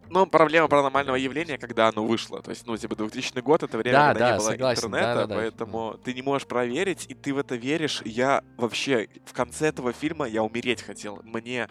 [0.09, 2.41] Ну, проблема паранормального явления, когда оно вышло.
[2.41, 5.15] То есть, ну, типа, 2000 год— это время, да, когда да, не было согласен, интернета,
[5.15, 6.03] да, да, поэтому да.
[6.03, 8.01] ты не можешь проверить, и ты в это веришь.
[8.07, 11.21] Я вообще в конце этого фильма я умереть хотел.
[11.25, 11.69] Мне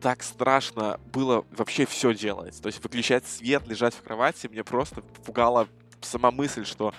[0.00, 2.60] так страшно было вообще все делать.
[2.60, 5.68] То есть выключать свет, лежать в кровати, мне просто пугала
[6.00, 6.94] сама мысль, что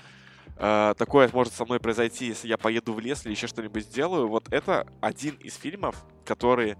[0.58, 4.28] э, такое может со мной произойти, если я поеду в лес или еще что-нибудь сделаю.
[4.28, 6.78] Вот это один из фильмов, который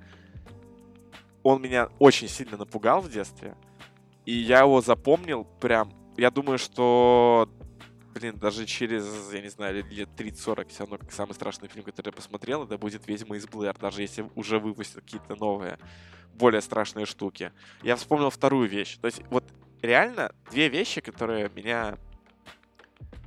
[1.44, 3.56] он меня очень сильно напугал в детстве.
[4.26, 5.94] И я его запомнил прям.
[6.18, 7.50] Я думаю, что
[8.14, 12.08] блин, даже через, я не знаю, лет 30-40 все равно как самый страшный фильм, который
[12.08, 15.78] я посмотрел, это будет «Ведьма из Блэр», даже если уже выпустят какие-то новые,
[16.34, 17.52] более страшные штуки.
[17.84, 18.98] Я вспомнил вторую вещь.
[18.98, 19.44] То есть вот
[19.82, 21.98] реально две вещи, которые меня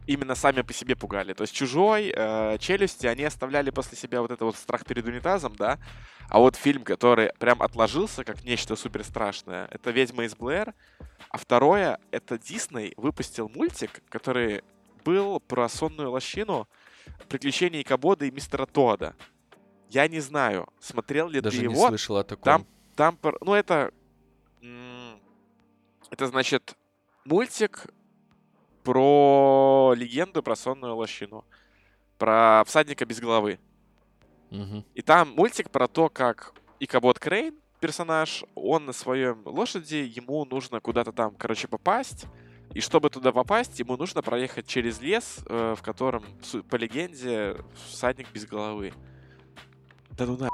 [0.06, 1.32] именно сами по себе пугали.
[1.32, 5.54] То есть «Чужой», э, «Челюсти», они оставляли после себя вот это вот страх перед унитазом,
[5.56, 5.78] да,
[6.28, 10.74] а вот фильм, который прям отложился как нечто супер страшное, это «Ведьма из Блэр»,
[11.28, 14.62] а второе, это Дисней выпустил мультик, который
[15.04, 16.68] был про сонную лощину,
[17.28, 19.14] приключения Кабода и мистера Тода.
[19.88, 21.74] Я не знаю, смотрел ли Даже ты его.
[21.74, 22.66] Даже не слышал о таком.
[22.96, 23.92] Там, там, ну это,
[26.10, 26.76] это значит
[27.24, 27.86] мультик
[28.82, 31.44] про легенду про сонную лощину,
[32.18, 33.58] про всадника без головы.
[34.50, 34.84] Угу.
[34.94, 40.44] И там мультик про то, как И Кабот Крейн, персонаж, он на своем лошади, ему
[40.44, 42.26] нужно куда-то там, короче, попасть.
[42.74, 46.24] И чтобы туда попасть, ему нужно проехать через лес, э, в котором,
[46.70, 47.56] по легенде,
[47.88, 48.94] всадник без головы.
[50.10, 50.48] Да ну на...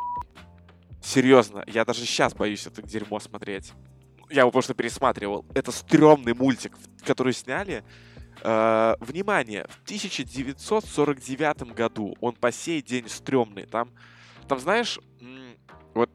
[1.02, 3.72] Серьезно, я даже сейчас боюсь это дерьмо смотреть.
[4.30, 5.44] Я его просто пересматривал.
[5.54, 7.84] Это стрёмный мультик, который сняли.
[8.42, 13.66] Э, внимание, в 1949 году он по сей день стрёмный.
[13.66, 13.90] Там,
[14.46, 14.98] там знаешь,
[15.94, 16.10] вот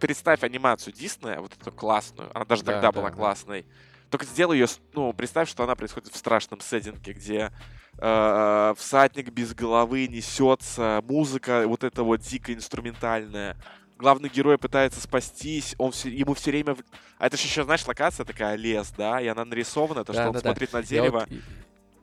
[0.00, 3.16] представь анимацию Диснея, вот эту классную, она даже да, тогда да, была да.
[3.16, 3.66] классной.
[4.10, 7.50] Только сделай ее, ну, представь, что она происходит в страшном сеттинге, где
[7.98, 13.56] э, всадник без головы несется, музыка вот эта вот дико инструментальная.
[13.98, 16.76] Главный герой пытается спастись, он все, ему все время...
[17.18, 20.28] А это же еще, знаешь, локация такая, лес, да, и она нарисована, то, да, что
[20.28, 20.78] он да, смотрит да.
[20.78, 21.26] на дерево.
[21.28, 21.44] Я вот,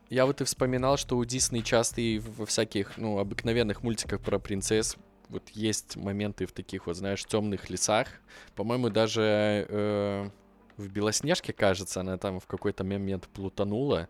[0.10, 4.39] я вот и вспоминал, что у Дисней часто и во всяких, ну, обыкновенных мультиках про
[4.39, 4.97] принцесс
[5.30, 8.08] вот есть моменты в таких вот, знаешь, темных лесах.
[8.56, 10.30] По-моему, даже э,
[10.78, 14.10] в Белоснежке, кажется, она там в какой-то момент плутанула.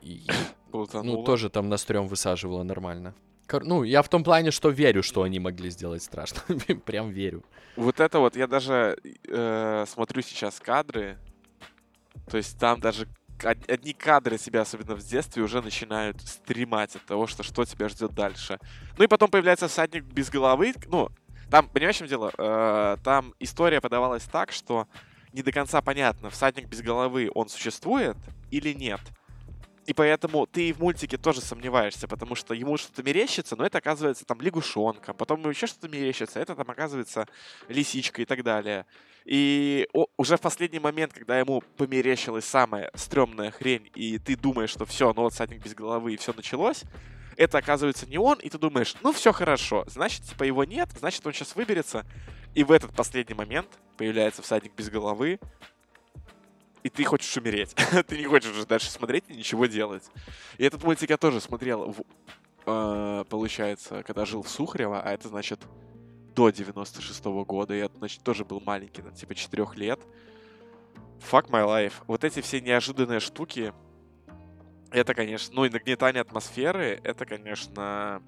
[0.00, 0.22] И,
[0.70, 1.18] плутанула.
[1.18, 3.14] Ну, тоже там настрем высаживала нормально.
[3.52, 6.40] Ну, я в том плане, что верю, что они могли сделать страшно.
[6.84, 7.44] Прям верю.
[7.76, 8.96] Вот это вот, я даже
[9.28, 11.18] э, смотрю сейчас кадры.
[12.30, 13.08] То есть там даже
[13.44, 18.12] одни кадры себя, особенно в детстве, уже начинают стремать от того, что что тебя ждет
[18.12, 18.58] дальше.
[18.98, 20.74] Ну и потом появляется всадник без головы.
[20.86, 21.08] Ну,
[21.50, 22.32] там, понимаешь, в чем дело?
[22.38, 24.86] Э, там история подавалась так, что
[25.32, 28.16] не до конца понятно, всадник без головы, он существует
[28.50, 29.00] или нет.
[29.90, 34.24] И поэтому ты в мультике тоже сомневаешься, потому что ему что-то мерещится, но это оказывается
[34.24, 37.26] там лягушонка, потом еще что-то мерещится, это там оказывается
[37.66, 38.86] лисичка и так далее.
[39.24, 44.70] И о, уже в последний момент, когда ему померещилась самая стрёмная хрень, и ты думаешь,
[44.70, 46.84] что все, ну вот всадник без головы, и все началось,
[47.36, 51.26] это оказывается не он, и ты думаешь, ну все хорошо, значит, типа его нет, значит,
[51.26, 52.06] он сейчас выберется,
[52.54, 55.40] и в этот последний момент появляется всадник без головы,
[56.82, 57.74] и ты хочешь умереть.
[58.08, 60.04] ты не хочешь уже дальше смотреть и ничего делать.
[60.58, 62.02] И этот мультик я тоже смотрел, в,
[62.66, 65.60] э, получается, когда жил в Сухарево, а это значит
[66.34, 67.74] до 96 -го года.
[67.74, 70.00] Я, значит, тоже был маленький, там, типа 4 лет.
[71.30, 71.94] Fuck my life.
[72.06, 73.74] Вот эти все неожиданные штуки,
[74.90, 78.22] это, конечно, ну и нагнетание атмосферы, это, конечно,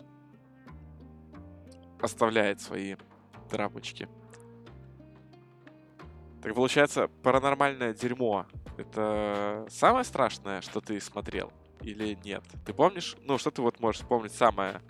[2.01, 2.97] оставляет свои
[3.51, 4.09] травмочки.
[6.43, 11.53] Так получается, паранормальное дерьмо— это самое страшное, что ты смотрел?
[11.83, 12.43] Или нет?
[12.67, 13.17] Ты помнишь?
[13.23, 14.81] Ну, что ты вот можешь вспомнить самое?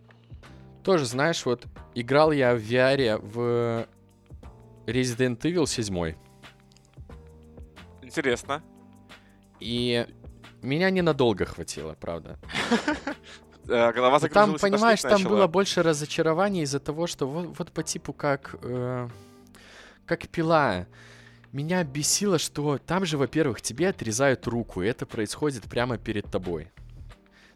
[0.83, 3.87] Тоже, знаешь, вот играл я в VR в
[4.87, 6.15] Resident Evil 7.
[8.01, 8.63] Интересно.
[9.61, 10.07] И
[10.63, 12.39] меня ненадолго хватило, правда.
[13.69, 18.15] Э, голова Там, понимаешь, там было больше разочарований из-за того, что вот, вот по типу
[18.15, 18.57] как...
[18.63, 19.09] Э,
[20.07, 20.87] как пила
[21.53, 26.69] меня бесило, что там же, во-первых, тебе отрезают руку, и это происходит прямо перед тобой.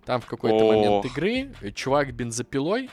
[0.04, 2.90] Там в какой-то момент игры э, чувак бензопилой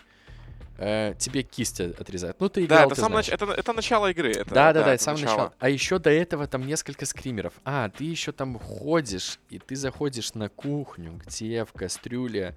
[0.78, 2.40] э, тебе кисть отрезает.
[2.40, 3.30] Ну, ты играл, Да, это, ты сам нач...
[3.30, 4.32] это, это начало игры.
[4.32, 5.38] Это, да, да, да, да, это самое начало.
[5.38, 5.54] начало.
[5.60, 7.54] А еще до этого там несколько скримеров.
[7.66, 12.56] А, ты еще там ходишь, и ты заходишь на кухню, где в кастрюле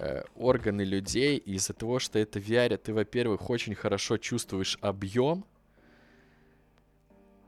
[0.00, 5.44] э, органы людей, и из-за того, что это VR, ты, во-первых, очень хорошо чувствуешь объем,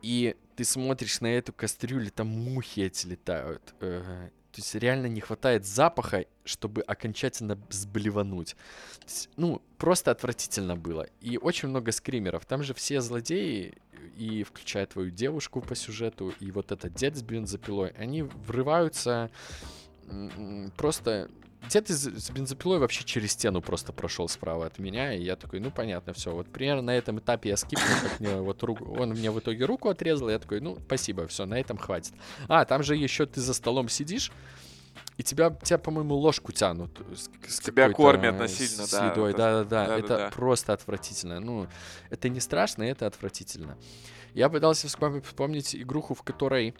[0.02, 3.74] и ты смотришь на эту кастрюлю, там мухи эти летают.
[3.80, 8.56] Э, то есть реально не хватает запаха, чтобы окончательно сблевануть.
[9.04, 11.06] Есть, ну, просто отвратительно было.
[11.20, 12.44] И очень много скримеров.
[12.46, 13.78] Там же все злодеи,
[14.16, 19.30] и включая твою девушку по сюжету, и вот этот дед с бензопилой, они врываются
[20.76, 21.30] просто
[21.68, 25.70] Дед с бензопилой вообще через стену просто прошел справа от меня, и я такой, ну
[25.70, 29.31] понятно, все, вот примерно на этом этапе я скипнул, как мне вот руку, он мне
[29.31, 32.14] в итоге руку отрезал, я такой, ну спасибо, все, на этом хватит.
[32.49, 34.33] А, там же еще ты за столом сидишь,
[35.16, 36.99] и тебя, тебя по-моему, ложку тянут.
[37.46, 39.11] С, тебя кормят насильно, с да.
[39.11, 39.99] едой, да-да-да.
[39.99, 41.40] Это да, просто отвратительно.
[41.40, 41.68] Ну,
[42.09, 43.77] это не страшно, это отвратительно.
[44.33, 46.75] Я пытался вспомнить игруху, в которой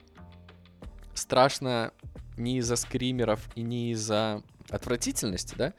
[1.13, 1.93] страшно
[2.39, 5.75] не из-за скримеров и не из-за отвратительности, да,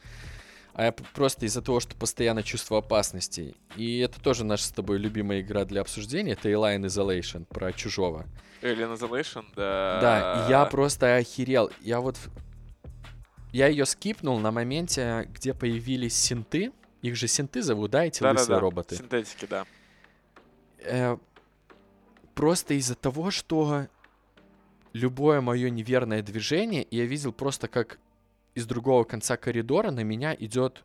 [0.73, 3.55] а просто из-за того, что постоянно чувство опасности.
[3.75, 8.25] И это тоже наша с тобой любимая игра для обсуждения, это Alien Isolation про чужого.
[8.61, 9.99] Alien Isolation, да.
[10.01, 11.71] Да, я просто охерел.
[11.81, 12.17] Я вот...
[13.51, 16.71] Я ее скипнул на моменте, где появились синты.
[17.01, 18.59] Их же синты зовут, да, эти да, лысые да, да.
[18.61, 18.95] роботы?
[18.95, 19.65] Синтетики, да.
[20.83, 21.17] Э,
[22.33, 23.87] просто из-за того, что
[24.93, 27.99] любое мое неверное движение, я видел просто как
[28.55, 30.83] из другого конца коридора на меня идет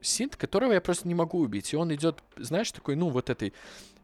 [0.00, 1.72] синт, которого я просто не могу убить.
[1.72, 3.52] И он идет, знаешь, такой, ну, вот этой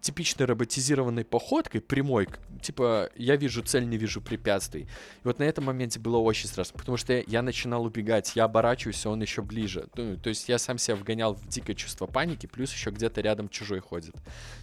[0.01, 2.29] типичной роботизированной походкой, прямой,
[2.63, 4.83] типа, я вижу цель, не вижу препятствий.
[4.83, 4.89] И
[5.25, 9.05] вот на этом моменте было очень страшно, потому что я, я начинал убегать, я оборачиваюсь,
[9.05, 9.89] а он еще ближе.
[9.97, 13.49] Ну, то есть я сам себя вгонял в дикое чувство паники, плюс еще где-то рядом
[13.49, 14.15] чужой ходит.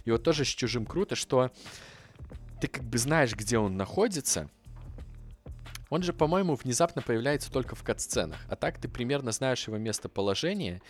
[0.04, 1.50] И вот тоже с чужим круто, что
[2.60, 4.48] ты как бы знаешь, где он находится,
[5.88, 8.38] он же, по-моему, внезапно появляется только в кат-сценах.
[8.48, 10.82] А так ты примерно знаешь его местоположение,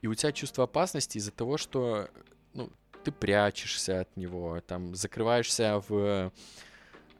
[0.00, 2.08] и у тебя чувство опасности из-за того, что
[2.54, 2.70] ну,
[3.04, 6.32] ты прячешься от него, там закрываешься в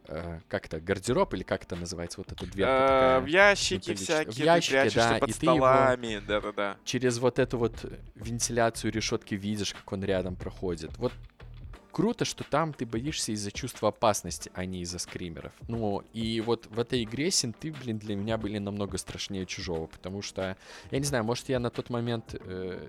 [0.06, 3.94] э, как это, гардероб или как это называется, вот эта дверка Э, такая В ящики
[3.94, 6.76] всякие, В ящике, да, под и столами, да-да-да.
[6.84, 10.96] через вот эту вот вентиляцию решетки видишь, как он рядом проходит.
[10.96, 11.12] Вот
[11.92, 15.52] круто, что там ты боишься из-за чувства опасности, а не из-за скримеров.
[15.68, 20.22] Ну, и вот в этой игре синты, блин, для меня были намного страшнее чужого, потому
[20.22, 20.56] что,
[20.90, 22.88] я не знаю, может, я на тот момент э,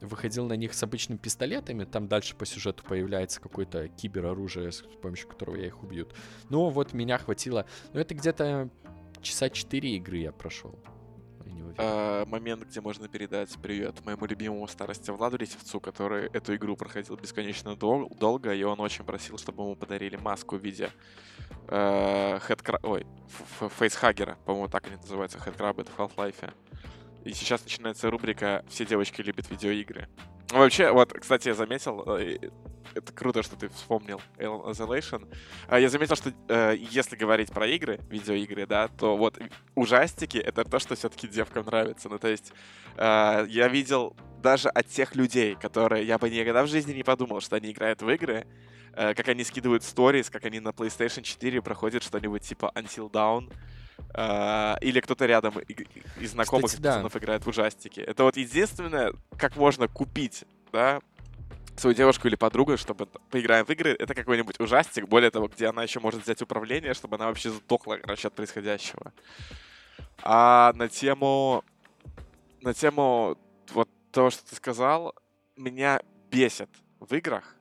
[0.00, 5.28] выходил на них с обычными пистолетами, там дальше по сюжету появляется какое-то кибероружие, с помощью
[5.28, 6.14] которого я их убьют.
[6.50, 8.68] Ну, вот меня хватило, ну, это где-то
[9.20, 10.78] часа 4 игры я прошел.
[11.62, 11.74] Я не уверен.
[11.78, 17.16] А, момент, где можно передать привет моему любимому старости Владу Лисевцу, который эту игру проходил
[17.16, 20.90] бесконечно дол- долго, и он очень просил, чтобы ему подарили маску в виде
[21.68, 22.38] э.
[22.82, 26.52] Ой, ф- ф- фейсхаггера, по-моему, так они называются, хедкрабы, это в Half-Life.
[27.24, 30.08] И сейчас начинается рубрика «Все девочки любят видеоигры».
[30.52, 32.36] Вообще, вот, кстати, я заметил, э,
[32.94, 35.26] это круто, что ты вспомнил Alien Isolation.
[35.66, 39.38] А, Я заметил, что э, если говорить про игры, видеоигры, да, то вот
[39.74, 42.10] ужастики— это то, что все-таки девкам нравится.
[42.10, 42.52] Ну, то есть
[42.96, 47.40] э, я видел даже от тех людей, которые я бы никогда в жизни не подумал,
[47.40, 48.46] что они играют в игры,
[48.94, 53.50] как они скидывают сторис, как они на PlayStation 4 проходят что-нибудь типа Until Dawn,
[54.14, 55.58] или кто-то рядом
[56.20, 57.02] из знакомых Кстати, да.
[57.18, 58.00] играет в ужастики.
[58.00, 61.00] Это вот единственное, как можно купить, да,
[61.76, 65.82] свою девушку или подругу, чтобы поиграем в игры, это какой-нибудь ужастик, более того, где она
[65.82, 69.12] еще может взять управление, чтобы она вообще сдохла, короче, от происходящего.
[70.22, 71.64] А на тему...
[72.60, 73.36] На тему
[73.72, 75.14] вот того, что ты сказал,
[75.56, 76.00] меня
[76.30, 77.56] бесит в играх,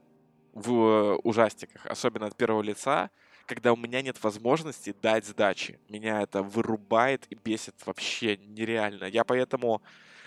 [0.53, 3.09] в э, ужастиках, особенно от первого лица,
[3.45, 5.79] когда у меня нет возможности дать сдачи.
[5.89, 9.05] Меня это вырубает и бесит вообще нереально.
[9.05, 9.81] Я поэтому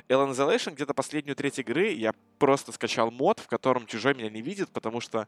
[0.08, 4.42] Alien Isolation где-то последнюю треть игры я просто скачал мод, в котором чужой меня не
[4.42, 5.26] видит, потому что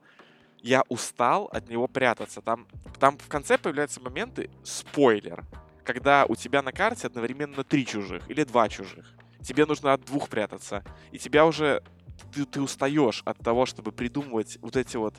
[0.59, 2.43] я устал от него прятаться.
[2.43, 2.67] Там,
[2.99, 5.45] там в конце появляются моменты, спойлер,
[5.85, 9.07] когда у тебя на карте одновременно три чужих или два чужих.
[9.43, 10.85] Тебе нужно от двух прятаться.
[11.13, 11.83] И тебя уже...
[12.33, 15.15] Ты, ты устаешь от того, чтобы придумывать вот эти вот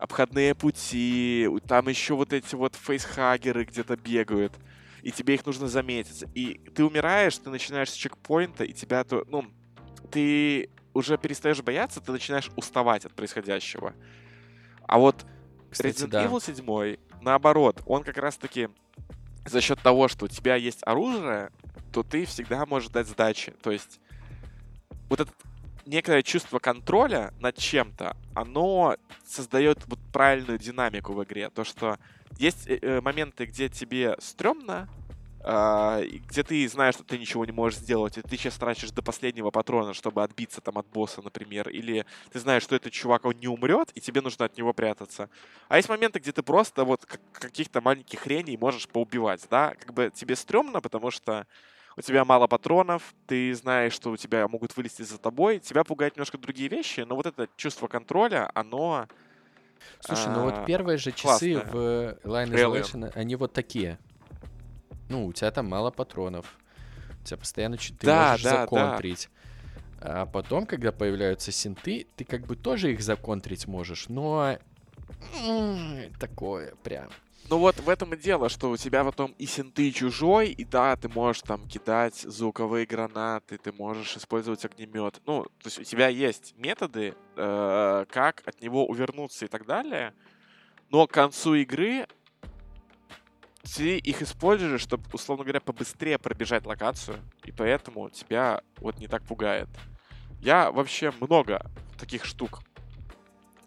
[0.00, 4.54] обходные пути, там еще вот эти вот фейсхагеры где-то бегают,
[5.02, 6.24] и тебе их нужно заметить.
[6.34, 9.44] И ты умираешь, ты начинаешь с чекпоинта, и тебя то, ну,
[10.10, 13.94] ты уже перестаешь бояться, ты начинаешь уставать от происходящего.
[14.86, 15.26] А вот
[15.70, 16.24] Кстати, Resident да.
[16.24, 18.70] Evil 7, наоборот, он как раз-таки
[19.44, 21.50] за счет того, что у тебя есть оружие,
[21.92, 23.52] то ты всегда можешь дать сдачи.
[23.62, 24.00] То есть
[25.10, 25.32] вот это
[25.86, 31.50] некое чувство контроля над чем-то, оно создает вот правильную динамику в игре.
[31.50, 31.98] То, что
[32.38, 34.88] есть э, э, моменты, где тебе стрёмно,
[35.42, 39.00] а, где ты знаешь, что ты ничего не можешь сделать, и ты сейчас тратишь до
[39.02, 43.38] последнего патрона, чтобы отбиться там от босса, например, или ты знаешь, что этот чувак, он
[43.38, 45.30] не умрет, и тебе нужно от него прятаться.
[45.68, 49.74] А есть моменты, где ты просто вот как- каких-то маленьких хреней можешь поубивать, да?
[49.78, 51.46] Как бы тебе стрёмно, потому что
[52.00, 56.16] у тебя мало патронов, ты знаешь, что у тебя могут вылезти за тобой, тебя пугают
[56.16, 59.06] немножко другие вещи, но вот это чувство контроля, оно...
[60.00, 62.50] Слушай, ну а, вот первые же часы в Line.
[62.52, 63.98] Isolation, они вот такие.
[65.08, 66.46] Ну, у тебя там мало патронов.
[67.22, 68.60] У тебя постоянно ты Да, можешь да, да.
[68.62, 69.28] законтрить.
[70.00, 74.58] А потом, когда появляются синты, ты как бы тоже их законтрить можешь, но
[76.18, 77.10] такое прям.
[77.50, 80.94] Ну вот в этом и дело, что у тебя потом и синты чужой, и да,
[80.94, 85.20] ты можешь там кидать звуковые гранаты, ты можешь использовать огнемет.
[85.26, 90.14] Ну, то есть у тебя есть методы, э, как от него увернуться и так далее.
[90.90, 92.06] Но к концу игры
[93.74, 99.24] ты их используешь, чтобы, условно говоря, побыстрее пробежать локацию, и поэтому тебя вот не так
[99.24, 99.68] пугает.
[100.40, 102.60] Я вообще много таких штук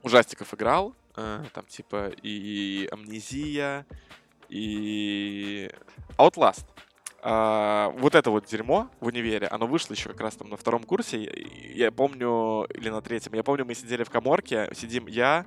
[0.04, 3.86] ужастиков играл, э, там типа и Амнезия,
[4.50, 5.70] и
[6.18, 6.66] Outlast.
[7.26, 10.84] А, вот это вот дерьмо в универе, оно вышло еще как раз там на втором
[10.84, 11.24] курсе,
[11.74, 15.46] я помню, или на третьем, я помню, мы сидели в коморке, сидим я,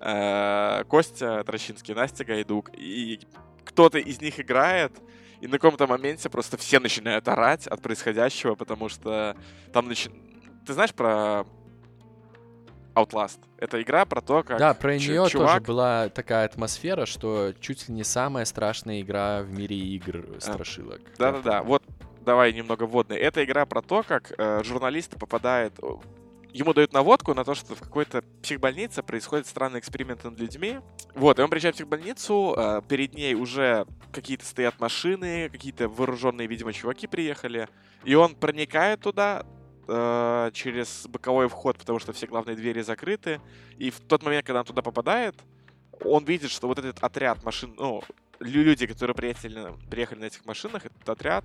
[0.00, 3.20] э, Костя Трощинский, Настя Гайдук, и
[3.64, 4.92] кто-то из них играет,
[5.40, 9.36] и на каком-то моменте просто все начинают орать от происходящего, потому что
[9.72, 10.12] там начи-
[10.66, 11.44] ты знаешь про
[12.94, 13.38] Outlast?
[13.58, 15.32] Это игра про то, как Да, про нее чувак...
[15.32, 21.00] тоже была такая атмосфера, что чуть ли не самая страшная игра в мире игр страшилок.
[21.00, 21.82] Я Да-да-да, вот
[22.24, 23.18] давай немного вводной.
[23.18, 25.74] Эта игра про то, как э, журналист попадает...
[25.82, 25.86] э,
[26.52, 30.78] Ему дают наводку на то, что в какой-то психбольнице происходят странные эксперименты над людьми.
[31.16, 36.46] Вот, и он приезжает в психбольницу, э, перед ней уже какие-то стоят машины, какие-то вооруженные,
[36.46, 37.68] видимо, чуваки приехали.
[38.04, 39.44] И он проникает туда
[39.88, 43.40] э, через боковой вход, потому что все главные двери закрыты.
[43.78, 45.34] И в тот момент, когда он туда попадает,
[46.04, 48.02] он видит, что вот этот отряд машин, ну,
[48.40, 51.44] лю- люди, которые приехали, приехали на этих машинах, этот отряд,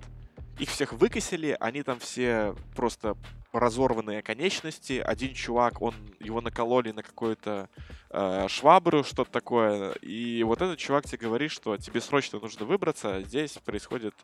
[0.58, 3.16] их всех выкосили, они там все просто
[3.52, 5.02] разорванные конечности.
[5.04, 7.68] Один чувак, он его накололи на какую-то
[8.10, 9.92] э, швабру, что-то такое.
[10.02, 13.22] И вот этот чувак тебе говорит, что тебе срочно нужно выбраться.
[13.22, 14.14] Здесь происходит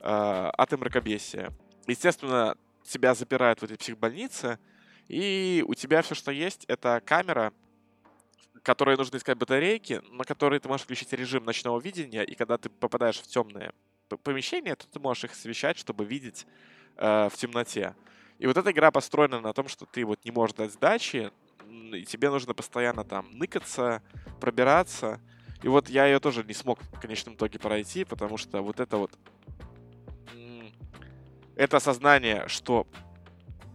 [0.00, 1.50] э, ад и мракобесие.
[1.86, 4.58] Естественно, тебя запирают в этой психбольнице,
[5.08, 7.52] и у тебя все, что есть, это камера,
[8.62, 12.68] которой нужно искать батарейки, на которой ты можешь включить режим ночного видения, и когда ты
[12.68, 13.72] попадаешь в темное
[14.22, 16.46] помещение, то ты можешь их освещать, чтобы видеть
[16.96, 17.94] э, в темноте.
[18.38, 21.30] И вот эта игра построена на том, что ты вот не можешь дать сдачи,
[21.68, 24.02] и тебе нужно постоянно там ныкаться,
[24.40, 25.20] пробираться.
[25.62, 28.96] И вот я ее тоже не смог в конечном итоге пройти, потому что вот это
[28.96, 29.12] вот...
[31.56, 32.86] Это осознание, что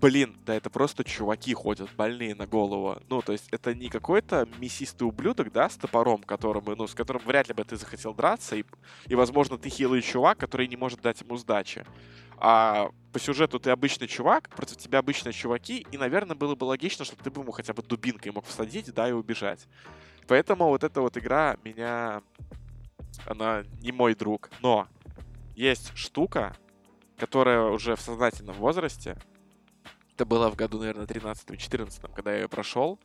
[0.01, 3.01] блин, да это просто чуваки ходят больные на голову.
[3.09, 7.23] Ну, то есть это не какой-то мясистый ублюдок, да, с топором, которым, ну, с которым
[7.26, 8.65] вряд ли бы ты захотел драться, и,
[9.07, 11.86] и возможно, ты хилый чувак, который не может дать ему сдачи.
[12.38, 17.05] А по сюжету ты обычный чувак, против тебя обычные чуваки, и, наверное, было бы логично,
[17.05, 19.67] чтобы ты бы ему хотя бы дубинкой мог всадить, да, и убежать.
[20.28, 22.21] Поэтому вот эта вот игра меня...
[23.26, 24.51] Она не мой друг.
[24.61, 24.88] Но
[25.55, 26.55] есть штука,
[27.18, 29.18] которая уже в сознательном возрасте,
[30.13, 32.99] это было в году, наверное, 13-14, когда я ее прошел,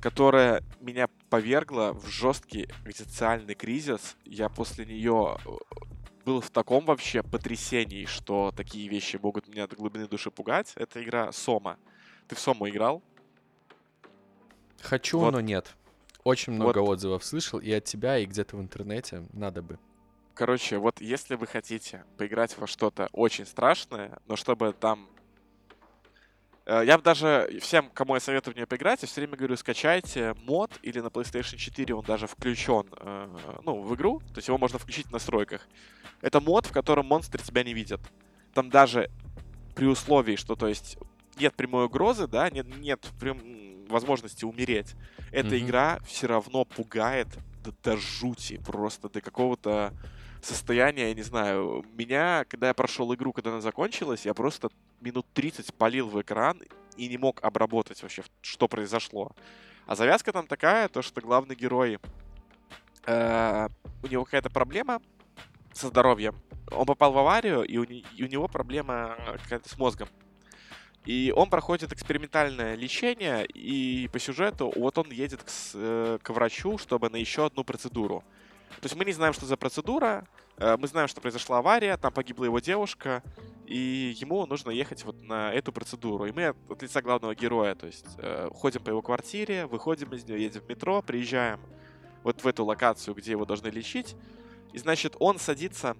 [0.00, 4.16] которая меня повергла в жесткий экзистенциальный кризис.
[4.24, 5.50] Я после нее э,
[6.24, 10.72] был в таком вообще потрясении, что такие вещи могут меня до глубины души пугать.
[10.76, 11.78] Это игра Сома.
[12.28, 13.02] Ты в Сому играл?
[14.80, 15.32] Хочу, Вот.
[15.32, 15.74] но нет.
[16.24, 19.24] Очень много отзывов слышал, и от тебя, и где-то в интернете.
[19.32, 19.78] Надо бы.
[20.34, 25.08] Короче, вот если вы хотите поиграть во что-то очень страшное, но чтобы там...
[26.66, 29.56] Э, Я бы даже всем, кому я советую в нее поиграть, я все время говорю,
[29.56, 34.48] скачайте мод, или на PlayStation 4 он даже включен э, ну, в игру, то есть
[34.48, 35.68] его можно включить в настройках.
[36.20, 38.00] Это мод, в котором монстры тебя не видят.
[38.54, 39.10] Там даже
[39.76, 40.98] при условии, что, то есть,
[41.38, 43.38] нет прямой угрозы, да, нет, нет прям
[43.88, 44.94] возможности умереть,
[45.30, 45.58] эта Мгм.
[45.58, 47.28] игра все равно пугает
[47.62, 49.92] до, до жути, просто до какого-то
[50.44, 51.84] состояния, я не знаю.
[51.94, 54.68] Меня, когда я прошел игру, когда она закончилась, я просто
[55.00, 56.60] минут 30 палил в экран
[56.96, 59.32] и не мог обработать вообще, что произошло.
[59.86, 61.98] А завязка там такая, то что главный герой,
[63.06, 63.68] э,
[64.02, 65.00] у него какая-то проблема
[65.72, 66.36] со здоровьем.
[66.70, 70.08] Он попал в аварию, и у, и у него проблема какая-то с мозгом.
[71.04, 76.78] И он проходит экспериментальное лечение, и по сюжету вот он едет к, э, к врачу,
[76.78, 78.24] чтобы на еще одну процедуру.
[78.80, 80.26] То есть мы не знаем, что за процедура,
[80.58, 83.22] э, мы знаем, что произошла авария, там погибла его девушка,
[83.66, 86.26] и ему нужно ехать вот на эту процедуру.
[86.26, 90.12] И мы от, от лица главного героя, то есть э, ходим по его квартире, выходим
[90.12, 91.60] из нее, едем в метро, приезжаем
[92.22, 94.16] вот в эту локацию, где его должны лечить,
[94.72, 95.96] и значит он садится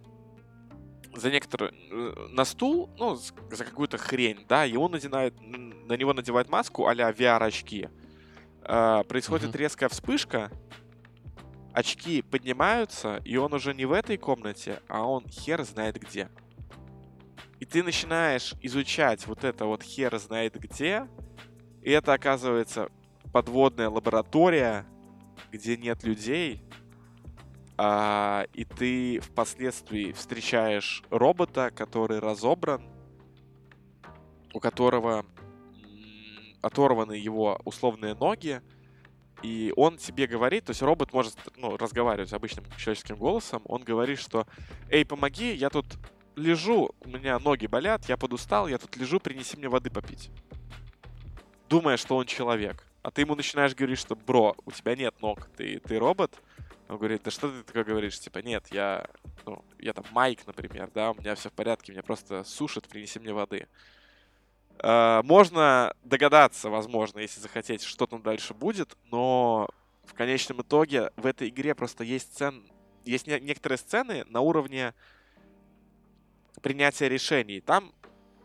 [1.14, 6.12] за некоторую э, на стул, ну, за какую-то хрень, да, и он надевает, на него
[6.12, 7.88] надевает маску а-ля VR-очки.
[8.62, 9.58] Э, происходит Мгм.
[9.58, 10.50] резкая вспышка,
[11.74, 16.30] очки поднимаются, и он уже не в этой комнате, а он хер знает где.
[17.58, 21.08] И ты начинаешь изучать вот это вот хер знает где,
[21.82, 22.88] и это оказывается
[23.32, 24.86] подводная лаборатория,
[25.50, 26.62] где нет людей,
[27.76, 32.88] а, и ты впоследствии встречаешь робота, который разобран,
[34.52, 35.26] у которого
[36.62, 38.62] оторваны его условные ноги,
[39.44, 44.18] и он тебе говорит, то есть робот может ну, разговаривать обычным человеческим голосом, он говорит,
[44.18, 44.46] что
[44.88, 45.84] «Эй, помоги, я тут
[46.34, 50.30] лежу, у меня ноги болят, я подустал, я тут лежу, принеси мне воды попить».
[51.68, 52.86] Думая, что он человек.
[53.02, 56.32] А ты ему начинаешь говорить, что «Бро, у тебя нет ног, ты, ты робот?»
[56.88, 58.18] Он говорит, да что ты такое говоришь?
[58.18, 59.06] Типа, нет, я,
[59.44, 63.18] ну, я там Майк, например, да, у меня все в порядке, меня просто сушит, принеси
[63.18, 63.68] мне воды.
[64.82, 69.68] Э, Можно догадаться, возможно, если захотеть, что там дальше будет, но
[70.04, 72.64] в конечном итоге в этой игре просто есть сцен,
[73.04, 74.94] есть не- некоторые сцены на уровне
[76.62, 77.60] принятия решений.
[77.60, 77.92] Там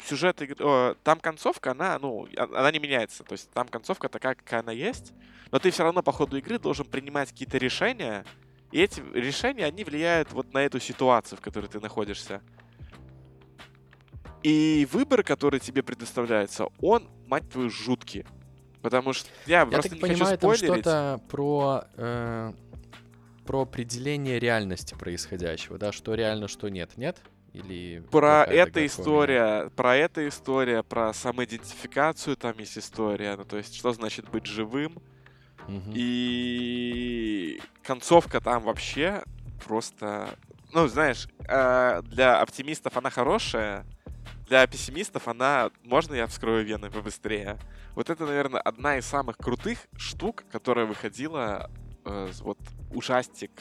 [0.04, 3.24] сюжет игры, там концовка, она, ну, а, она не меняется.
[3.24, 5.14] То есть там концовка такая, какая она есть.
[5.52, 8.26] Но ты все равно по ходу игры должен принимать какие-то решения.
[8.72, 12.42] И эти решения, они влияют вот на эту ситуацию, в которой ты находишься.
[14.44, 18.26] И выбор, который тебе предоставляется, он, мать твою, жуткий.
[18.82, 20.82] Потому что я, Я просто так не понимаю, хочу там спойлерить.
[20.84, 22.54] что-то про, э,
[23.46, 27.18] про определение реальности происходящего, да, что реально, что нет, нет?
[27.52, 33.76] Или Про эта история, про эта история, про самоидентификацию там есть история, ну то есть
[33.76, 35.00] что значит быть живым,
[35.68, 35.92] Мгм.
[35.94, 39.24] и концовка там вообще
[39.66, 40.30] просто,
[40.74, 43.86] ну знаешь, э, для оптимистов она хорошая,
[44.50, 47.60] для пессимистов она, можно я вскрою вены побыстрее?
[47.96, 51.70] Вот это, наверное, одна из самых крутых штук, которая выходила,
[52.04, 52.58] э, вот
[52.92, 53.52] ужастик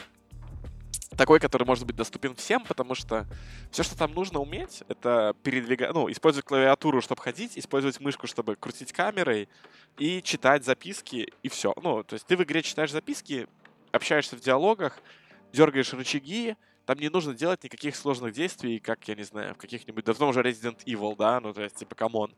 [1.17, 3.27] такой, который может быть доступен всем, потому что
[3.73, 8.55] все, что там нужно уметь, это передвигать, ну, использовать клавиатуру, чтобы ходить, использовать мышку, чтобы
[8.55, 9.49] крутить камерой
[9.99, 11.75] и читать записки, и все.
[11.83, 13.49] Ну, то есть ты в игре читаешь записки,
[13.91, 15.01] общаешься в диалогах,
[15.53, 16.57] дергаешь рычаги,
[16.89, 20.17] там не нужно делать никаких сложных действий, как, я не знаю, в каких-нибудь, да в
[20.17, 22.35] том же Resident Evil, да, ну, то есть, типа, come on.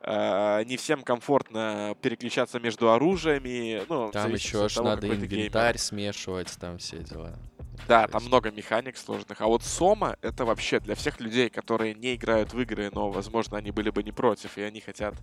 [0.00, 5.26] Э, Не всем комфортно переключаться между оружиями, ну, Там еще аж того, надо ты геймер.
[5.26, 7.38] инвентарь смешивать, там все дела.
[7.86, 9.40] Да, там много механик сложных.
[9.40, 13.56] А вот Сома— это вообще для всех людей, которые не играют в игры, но, возможно,
[13.56, 15.14] они были бы не против, и они хотят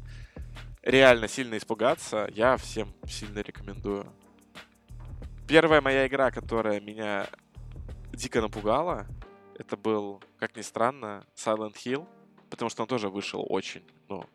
[0.84, 4.06] реально сильно испугаться, я всем сильно рекомендую.
[5.50, 7.28] Первая моя игра, которая меня
[8.20, 9.08] дико напугала,
[9.58, 12.06] это был, как ни странно, Silent Hill,
[12.50, 14.26] потому что он тоже вышел очень, ну,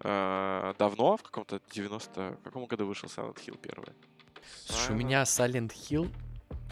[0.00, 2.38] э, давно, в каком-то 90...
[2.40, 3.92] В каком году вышел Silent Hill первый?
[4.66, 6.12] Слушай, у меня Silent Hill,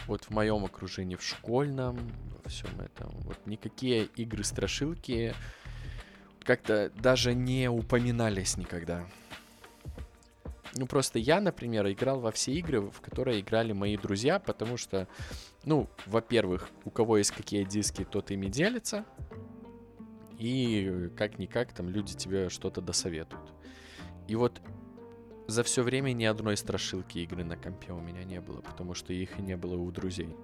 [0.06, 1.98] вот в моем окружении, в школьном,
[2.44, 5.34] во всем этом, вот никакие игры-страшилки
[6.44, 9.06] как-то даже не упоминались никогда.
[10.74, 15.08] Ну, просто я, например, играл во все игры, в которые играли мои друзья, потому что,
[15.68, 19.04] ну, во-первых, у кого есть какие диски, тот ими делится,
[20.38, 23.52] и как-никак там люди тебе что-то досоветуют.
[24.28, 24.62] И вот
[25.46, 29.12] за все время ни одной страшилки игры на компе у меня не было, потому что
[29.12, 30.34] их и не было у друзей.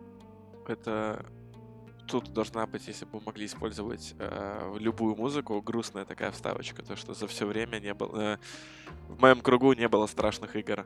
[0.68, 1.24] это
[2.06, 6.96] тут должна быть, если бы мы могли использовать э, любую музыку, грустная такая вставочка, то
[6.96, 8.38] что за все время не было э,
[9.08, 10.84] в моем кругу не было страшных игр.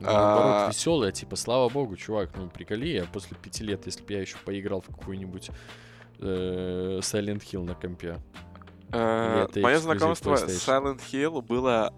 [0.00, 0.68] Ну, Наоборот, А.
[0.68, 4.36] веселая, типа, слава богу, чувак, ну приколи, я после пяти лет, если бы я еще
[4.44, 5.50] поиграл в какую-нибудь
[6.20, 8.18] э, Silent Hill на компе.
[8.92, 10.44] Э, Мое знакомство с?
[10.68, 11.92] Silent Hill было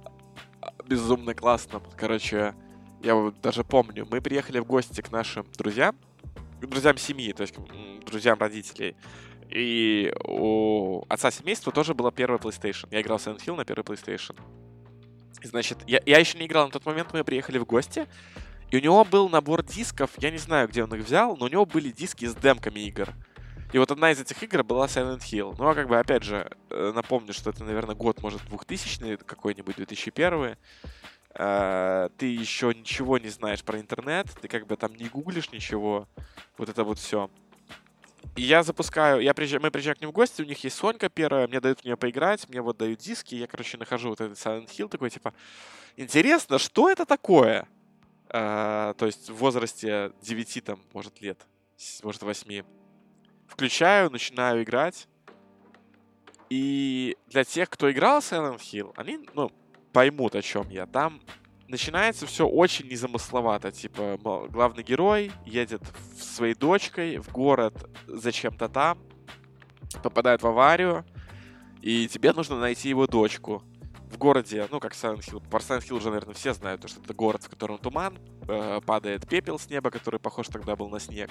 [0.61, 1.83] а, безумно классным.
[1.97, 2.55] Короче,
[3.03, 5.97] я вот даже помню, мы приехали в гости к нашим друзьям,
[6.61, 7.55] к друзьям семьи, то есть
[8.07, 8.97] друзьям родителей.
[9.51, 12.89] И у отца семейства тоже была первая PlayStation.
[12.91, 14.37] Я играл в Silent Hill на первой PlayStation.
[15.43, 18.07] Значит, я, я еще не играл на тот момент, мы приехали в гости,
[18.71, 21.49] и у него был набор дисков, я не знаю, где он их взял, но у
[21.49, 23.09] него были диски с демками игр.
[23.73, 25.55] И вот одна из этих игр была Silent Hill.
[25.57, 29.77] Ну, а как бы, опять же, э, напомню, что это, наверное, год, может, 2000 какой-нибудь,
[29.77, 30.57] 2001
[31.35, 36.09] Э, Ты еще ничего не знаешь про интернет, ты как бы там не гуглишь ничего.
[36.59, 37.31] Вот это вот все.
[38.37, 41.49] Я запускаю, я приезжаю, мы приезжаем к ним в гости, у них есть Сонька первая,
[41.49, 44.69] мне дают в нее поиграть, мне вот дают диски, я, короче, нахожу вот этот Silent
[44.69, 45.35] Hill, такой, типа,
[45.97, 47.67] интересно, что это такое?
[48.29, 51.41] Э, то есть в возрасте 9, там, может, лет,
[52.03, 52.65] может, 8.
[53.49, 55.09] Включаю, начинаю играть.
[56.49, 59.51] И для тех, кто играл Silent Hill, они, ну,
[59.93, 60.87] поймут, о чем я.
[60.87, 61.21] Там
[61.71, 63.73] начинается все очень незамысловато.
[63.73, 64.19] Типа,
[64.51, 68.99] главный герой едет в- своей дочкой в город зачем-то там,
[70.03, 71.05] попадает в аварию,
[71.83, 73.63] и тебе нужно найти его дочку.
[74.11, 75.49] В городе, ну, как Silent Hill.
[75.49, 79.29] Про Silent уже, наверное, все знают, то, что это город, в котором туман, э, падает
[79.29, 81.31] пепел с неба, который похож тогда был на снег.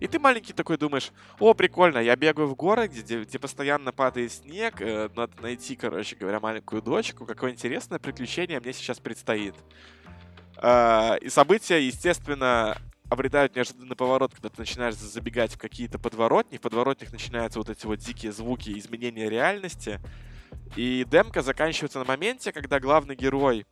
[0.00, 4.32] И ты маленький такой думаешь, о, прикольно, я бегаю в город, где, где постоянно падает
[4.32, 9.54] снег, э, надо найти, короче говоря, маленькую дочку, какое интересное приключение мне сейчас предстоит.
[10.56, 12.76] А, И события, естественно,
[13.10, 16.58] обретают неожиданный поворот, когда ты начинаешь забегать в какие-то подворотни.
[16.58, 20.00] В подворотнях начинаются вот эти вот дикие звуки изменения реальности.
[20.76, 23.66] И демка заканчивается на моменте, когда главный герой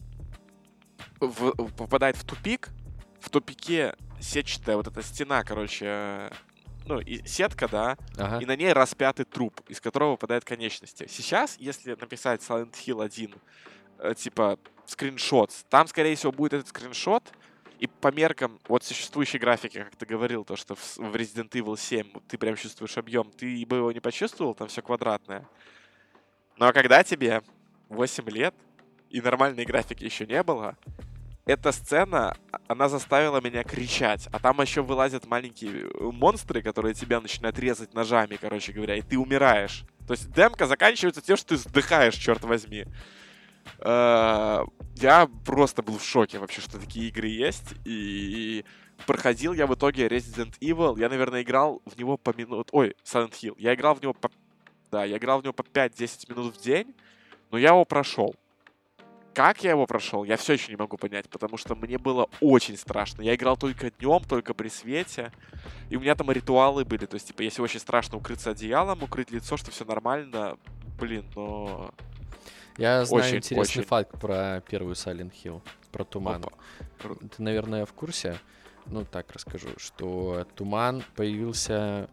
[1.21, 2.69] в- попадает в тупик.
[3.21, 6.31] В тупике сетчатая вот эта стена, короче, э,
[6.87, 8.39] ну, и сетка, да, Ага.
[8.43, 11.07] и на ней распятый труп, из которого выпадают конечности.
[11.09, 13.35] Сейчас, если написать Silent Hill 1,
[13.99, 17.33] э, типа, скриншот, там, скорее всего, будет этот скриншот,
[17.79, 22.09] и по меркам вот существующей графики, как ты говорил, то, что в Resident Evil 7
[22.27, 25.47] ты прям чувствуешь объем, ты бы его не почувствовал, там все квадратное.
[26.59, 27.43] Но когда тебе
[27.89, 28.55] 8 лет
[29.11, 30.77] и нормальной графики еще не было,
[31.49, 34.29] эта сцена, а, она заставила меня кричать.
[34.33, 39.01] А там еще вылазят маленькие э, монстры, которые тебя начинают резать ножами, короче говоря, и
[39.01, 39.85] ты умираешь.
[40.07, 42.85] То есть демка заканчивается тем, что ты вздыхаешь, черт возьми.
[43.79, 44.65] Э,
[44.97, 47.75] я просто был в шоке вообще, что такие игры есть.
[47.87, 48.65] И
[49.07, 50.99] проходил я в итоге Resident Evil.
[51.01, 52.69] Я, наверное, играл в него по минут...
[52.73, 53.55] Ой, Silent Hill.
[53.57, 54.31] Я играл в него по...
[54.91, 56.95] Да, я играл в него по 5-10 минут в день,
[57.51, 58.35] но я его прошел.
[59.35, 62.77] Как я его прошел, я все еще не могу понять, потому что мне было очень
[62.77, 63.23] страшно.
[63.23, 65.31] Я играл только днем, только при свете,
[65.91, 67.07] и у меня там ритуалы были.
[67.07, 70.59] То есть, типа, если очень страшно укрыться одеялом, укрыть лицо, что все нормально,
[70.99, 71.95] блин, но
[72.79, 73.83] я знаю Очень, интересный очень.
[73.83, 75.61] факт про первую Silent Hill,
[75.91, 76.45] про туман.
[76.45, 77.15] Опа.
[77.37, 78.39] Ты, наверное, в курсе,
[78.87, 82.09] ну так расскажу, что туман появился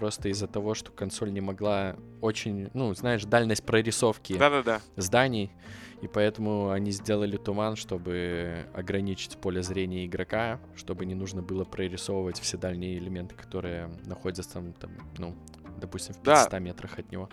[0.00, 4.80] просто из-за того, что консоль не могла очень, ну, знаешь, дальность прорисовки Да-да-да.
[4.96, 5.52] зданий,
[6.00, 12.40] и поэтому они сделали туман, чтобы ограничить поле зрения игрока, чтобы не нужно было прорисовывать
[12.40, 15.36] все дальние элементы, которые находятся там, там ну,
[15.78, 16.44] допустим, в Да.
[16.44, 17.28] 500 метрах от него.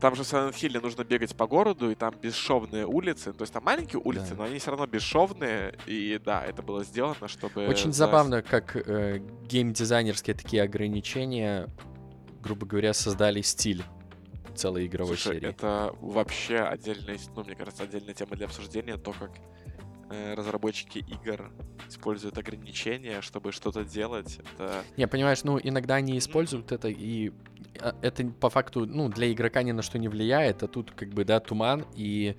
[0.00, 3.32] Там же в Silent Hill нужно бегать по городу, и там бесшовные улицы.
[3.32, 4.36] То есть там маленькие улицы, Да.
[4.38, 5.74] но они все равно бесшовные.
[5.86, 7.66] И да, это было сделано, чтобы...
[7.68, 11.68] Очень за- забавно, как э, геймдизайнерские такие ограничения,
[12.44, 13.82] грубо говоря, создали стиль
[14.54, 15.48] целой игровой Слушай, серии.
[15.48, 19.32] это вообще отдельная, ну, мне кажется, отдельная тема для обсуждения, то, как
[20.10, 21.50] э, разработчики игр
[21.88, 24.38] используют ограничения, чтобы что-то делать.
[24.54, 24.84] Это...
[24.96, 27.32] Не, понимаешь, ну иногда они используют это, и
[27.80, 31.08] а, это по факту, ну, для игрока ни на что не влияет, а тут как
[31.08, 32.36] бы, да, туман и...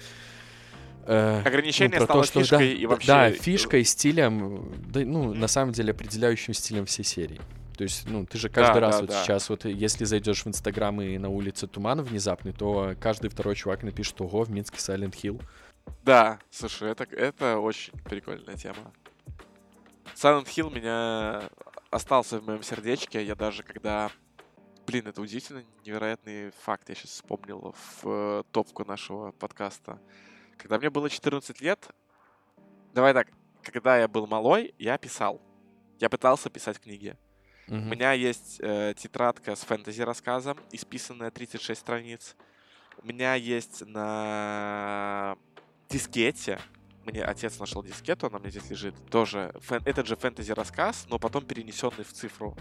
[1.06, 3.08] э, Ограничение про стало то, что, фишкой да, и вообще...
[3.08, 5.40] Да, фишкой, стилем, да, ну, Мгм.
[5.40, 7.42] на самом деле определяющим стилем всей серии.
[7.76, 9.24] То есть, ну, ты же каждый раз да, вот да.
[9.24, 13.84] сейчас вот, если зайдешь в Инстаграм и на улице туман внезапный, то каждый второй чувак
[13.84, 15.42] напишет, ого, в Минске Silent Hill.
[16.04, 18.94] Да, слушай, это, это очень прикольная тема.
[20.16, 21.50] Silent Hill меня
[21.90, 23.24] остался в моем сердечке.
[23.24, 24.12] Я даже когда...
[24.88, 26.90] Блин, это удивительно невероятный факт.
[26.90, 30.00] Я сейчас вспомнил в э, топку нашего подкаста.
[30.58, 31.90] Когда мне было 14 лет...
[32.94, 33.28] Давай так.
[33.62, 35.42] Когда я был малой, я писал.
[36.00, 37.18] Я пытался писать книги.
[37.68, 37.90] У Мгм.
[37.90, 42.36] меня есть э, тетрадка с фэнтези-рассказом, исписанная 36 страниц.
[43.02, 45.36] У меня есть на
[45.90, 46.60] дискете,
[47.06, 51.20] мне отец нашел дискету, она у меня здесь лежит, тоже фэн- этот же фэнтези-рассказ, но
[51.20, 52.56] потом перенесенный в цифру.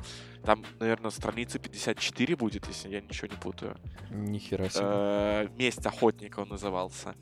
[0.44, 3.76] Там, наверное, страницы 54 будет, если я ничего не путаю.
[4.10, 4.82] Нихера себе.
[4.84, 7.14] Э, «Месть охотника» он назывался.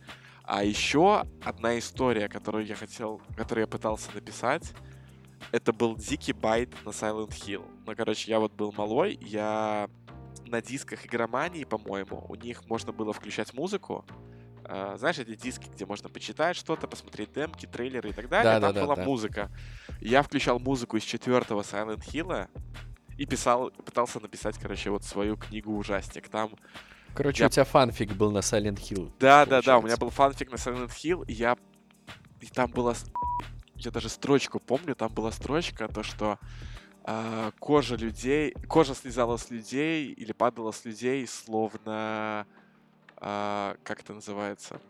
[0.45, 4.73] А еще одна история, которую я хотел, которую я пытался написать,
[5.51, 7.65] это был дикий байт на Silent Hill.
[7.87, 9.89] Ну, короче, я вот был малой, я
[10.47, 14.05] на дисках игромании, по-моему, у них можно было включать музыку.
[14.65, 18.53] Э, знаешь, эти диски, где можно почитать что-то, посмотреть демки, трейлеры и так далее.
[18.53, 19.05] Там Да-да-да, была да.
[19.05, 19.51] музыка.
[20.01, 22.49] Я включал музыку из четвертого Silent Hill
[23.19, 26.29] и писал, пытался написать, короче, вот свою книгу ужастик.
[26.29, 26.51] Там
[27.15, 29.13] Короче, я- у тебя фанфик был на Silent Hill.
[29.19, 30.01] да, да, да, у меня получается.
[30.01, 31.57] был фанфик на Silent Hill, и я...
[32.41, 32.95] И там была...
[33.83, 36.39] с- Я даже строчку помню, там была строчка, то, что
[37.05, 38.55] а, кожа людей...
[38.69, 42.47] Кожа слезала с людей или падала с людей, словно...
[43.17, 44.81] а, как это называется?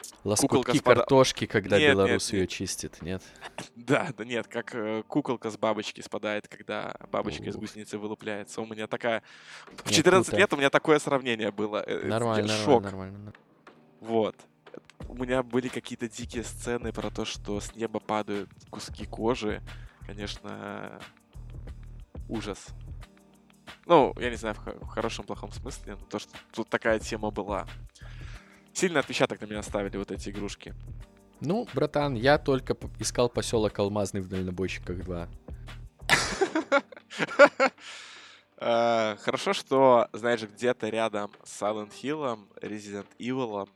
[0.00, 2.50] Куколка Лоскутки с пода- картошки, когда Нет, белорус нет, ее нет.
[2.50, 3.22] чистит, нет?
[3.76, 7.62] Да, да нет, как э, куколка с бабочки спадает, когда бабочка из Ух.
[7.62, 8.60] гусеницы вылупляется.
[8.60, 9.22] У меня такая...
[9.66, 10.38] В Нет, 14 круто.
[10.38, 11.82] лет у меня такое сравнение было.
[11.86, 12.80] Э, э, Нормально, нормально.
[12.80, 13.32] нормально.
[14.00, 14.36] Вот.
[15.08, 19.62] У меня были какие-то дикие сцены про то, что с неба падают куски кожи.
[20.06, 21.00] Конечно,
[22.28, 22.66] ужас.
[23.86, 26.98] Ну, я не знаю, в, хо- в хорошем, плохом смысле, но то, что тут такая
[26.98, 27.66] тема была.
[28.74, 30.74] Сильно отпечаток на меня оставили вот эти игрушки.
[31.40, 35.28] Ну, братан, я только искал поселок Алмазный в дальнобойщиках 2.
[38.60, 43.68] Э, Хорошо, что, знаешь, где-то рядом с Silent Hill, Resident Evil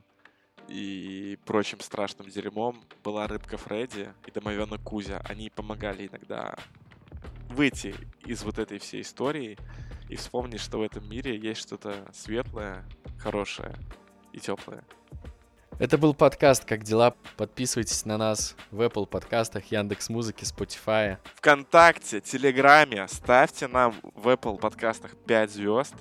[0.73, 5.20] и прочим страшным дерьмом была рыбка Фредди и домовенок Кузя.
[5.29, 6.57] Они помогали иногда
[7.51, 7.95] выйти
[8.25, 9.59] из вот этой всей истории
[10.09, 12.85] и вспомнить, что в этом мире есть что-то светлое,
[13.18, 13.75] хорошее
[14.33, 14.83] и теплое.
[15.79, 17.14] Это был подкаст «Как дела?».
[17.37, 21.18] Подписывайтесь на нас в Apple подкастах, Яндекс Музыки, Spotify.
[21.35, 25.95] ВКонтакте, Телеграме ставьте нам в Apple подкастах 5 звезд.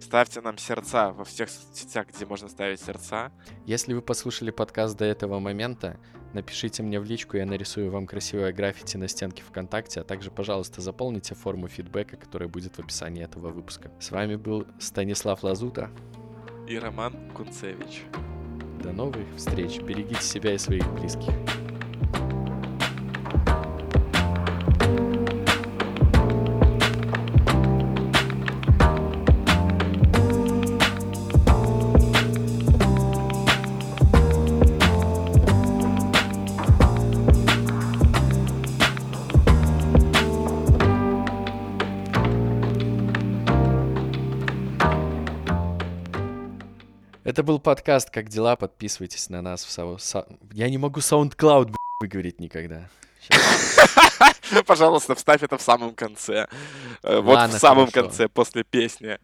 [0.00, 3.32] Ставьте нам сердца во всех сетях, где можно ставить сердца.
[3.66, 5.98] Если вы послушали подкаст до этого момента,
[6.32, 10.80] напишите мне в личку, я нарисую вам красивое граффити на стенке ВКонтакте, а также, пожалуйста,
[10.80, 13.90] заполните форму фидбэка, которая будет в описании этого выпуска.
[13.98, 15.90] С вами был Станислав Лазута.
[16.68, 18.04] И Роман Кунцевич.
[18.82, 19.80] До новых встреч.
[19.80, 21.32] Берегите себя и своих близких.
[47.38, 48.56] Это был подкаст «Как дела?».
[48.56, 49.94] Подписывайтесь на нас в сау...
[49.98, 52.88] са- Я не могу SoundCloud выговорить никогда.
[54.66, 56.48] Пожалуйста, вставь это в самом конце.
[57.04, 59.20] Э, Вот в самом конце, после песни.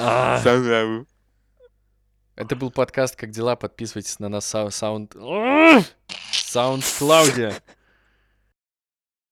[0.00, 0.40] А.
[2.34, 3.54] Это был подкаст «Как дела?».
[3.54, 5.84] Подписывайтесь на нас в.
[6.32, 7.54] SoundCloud.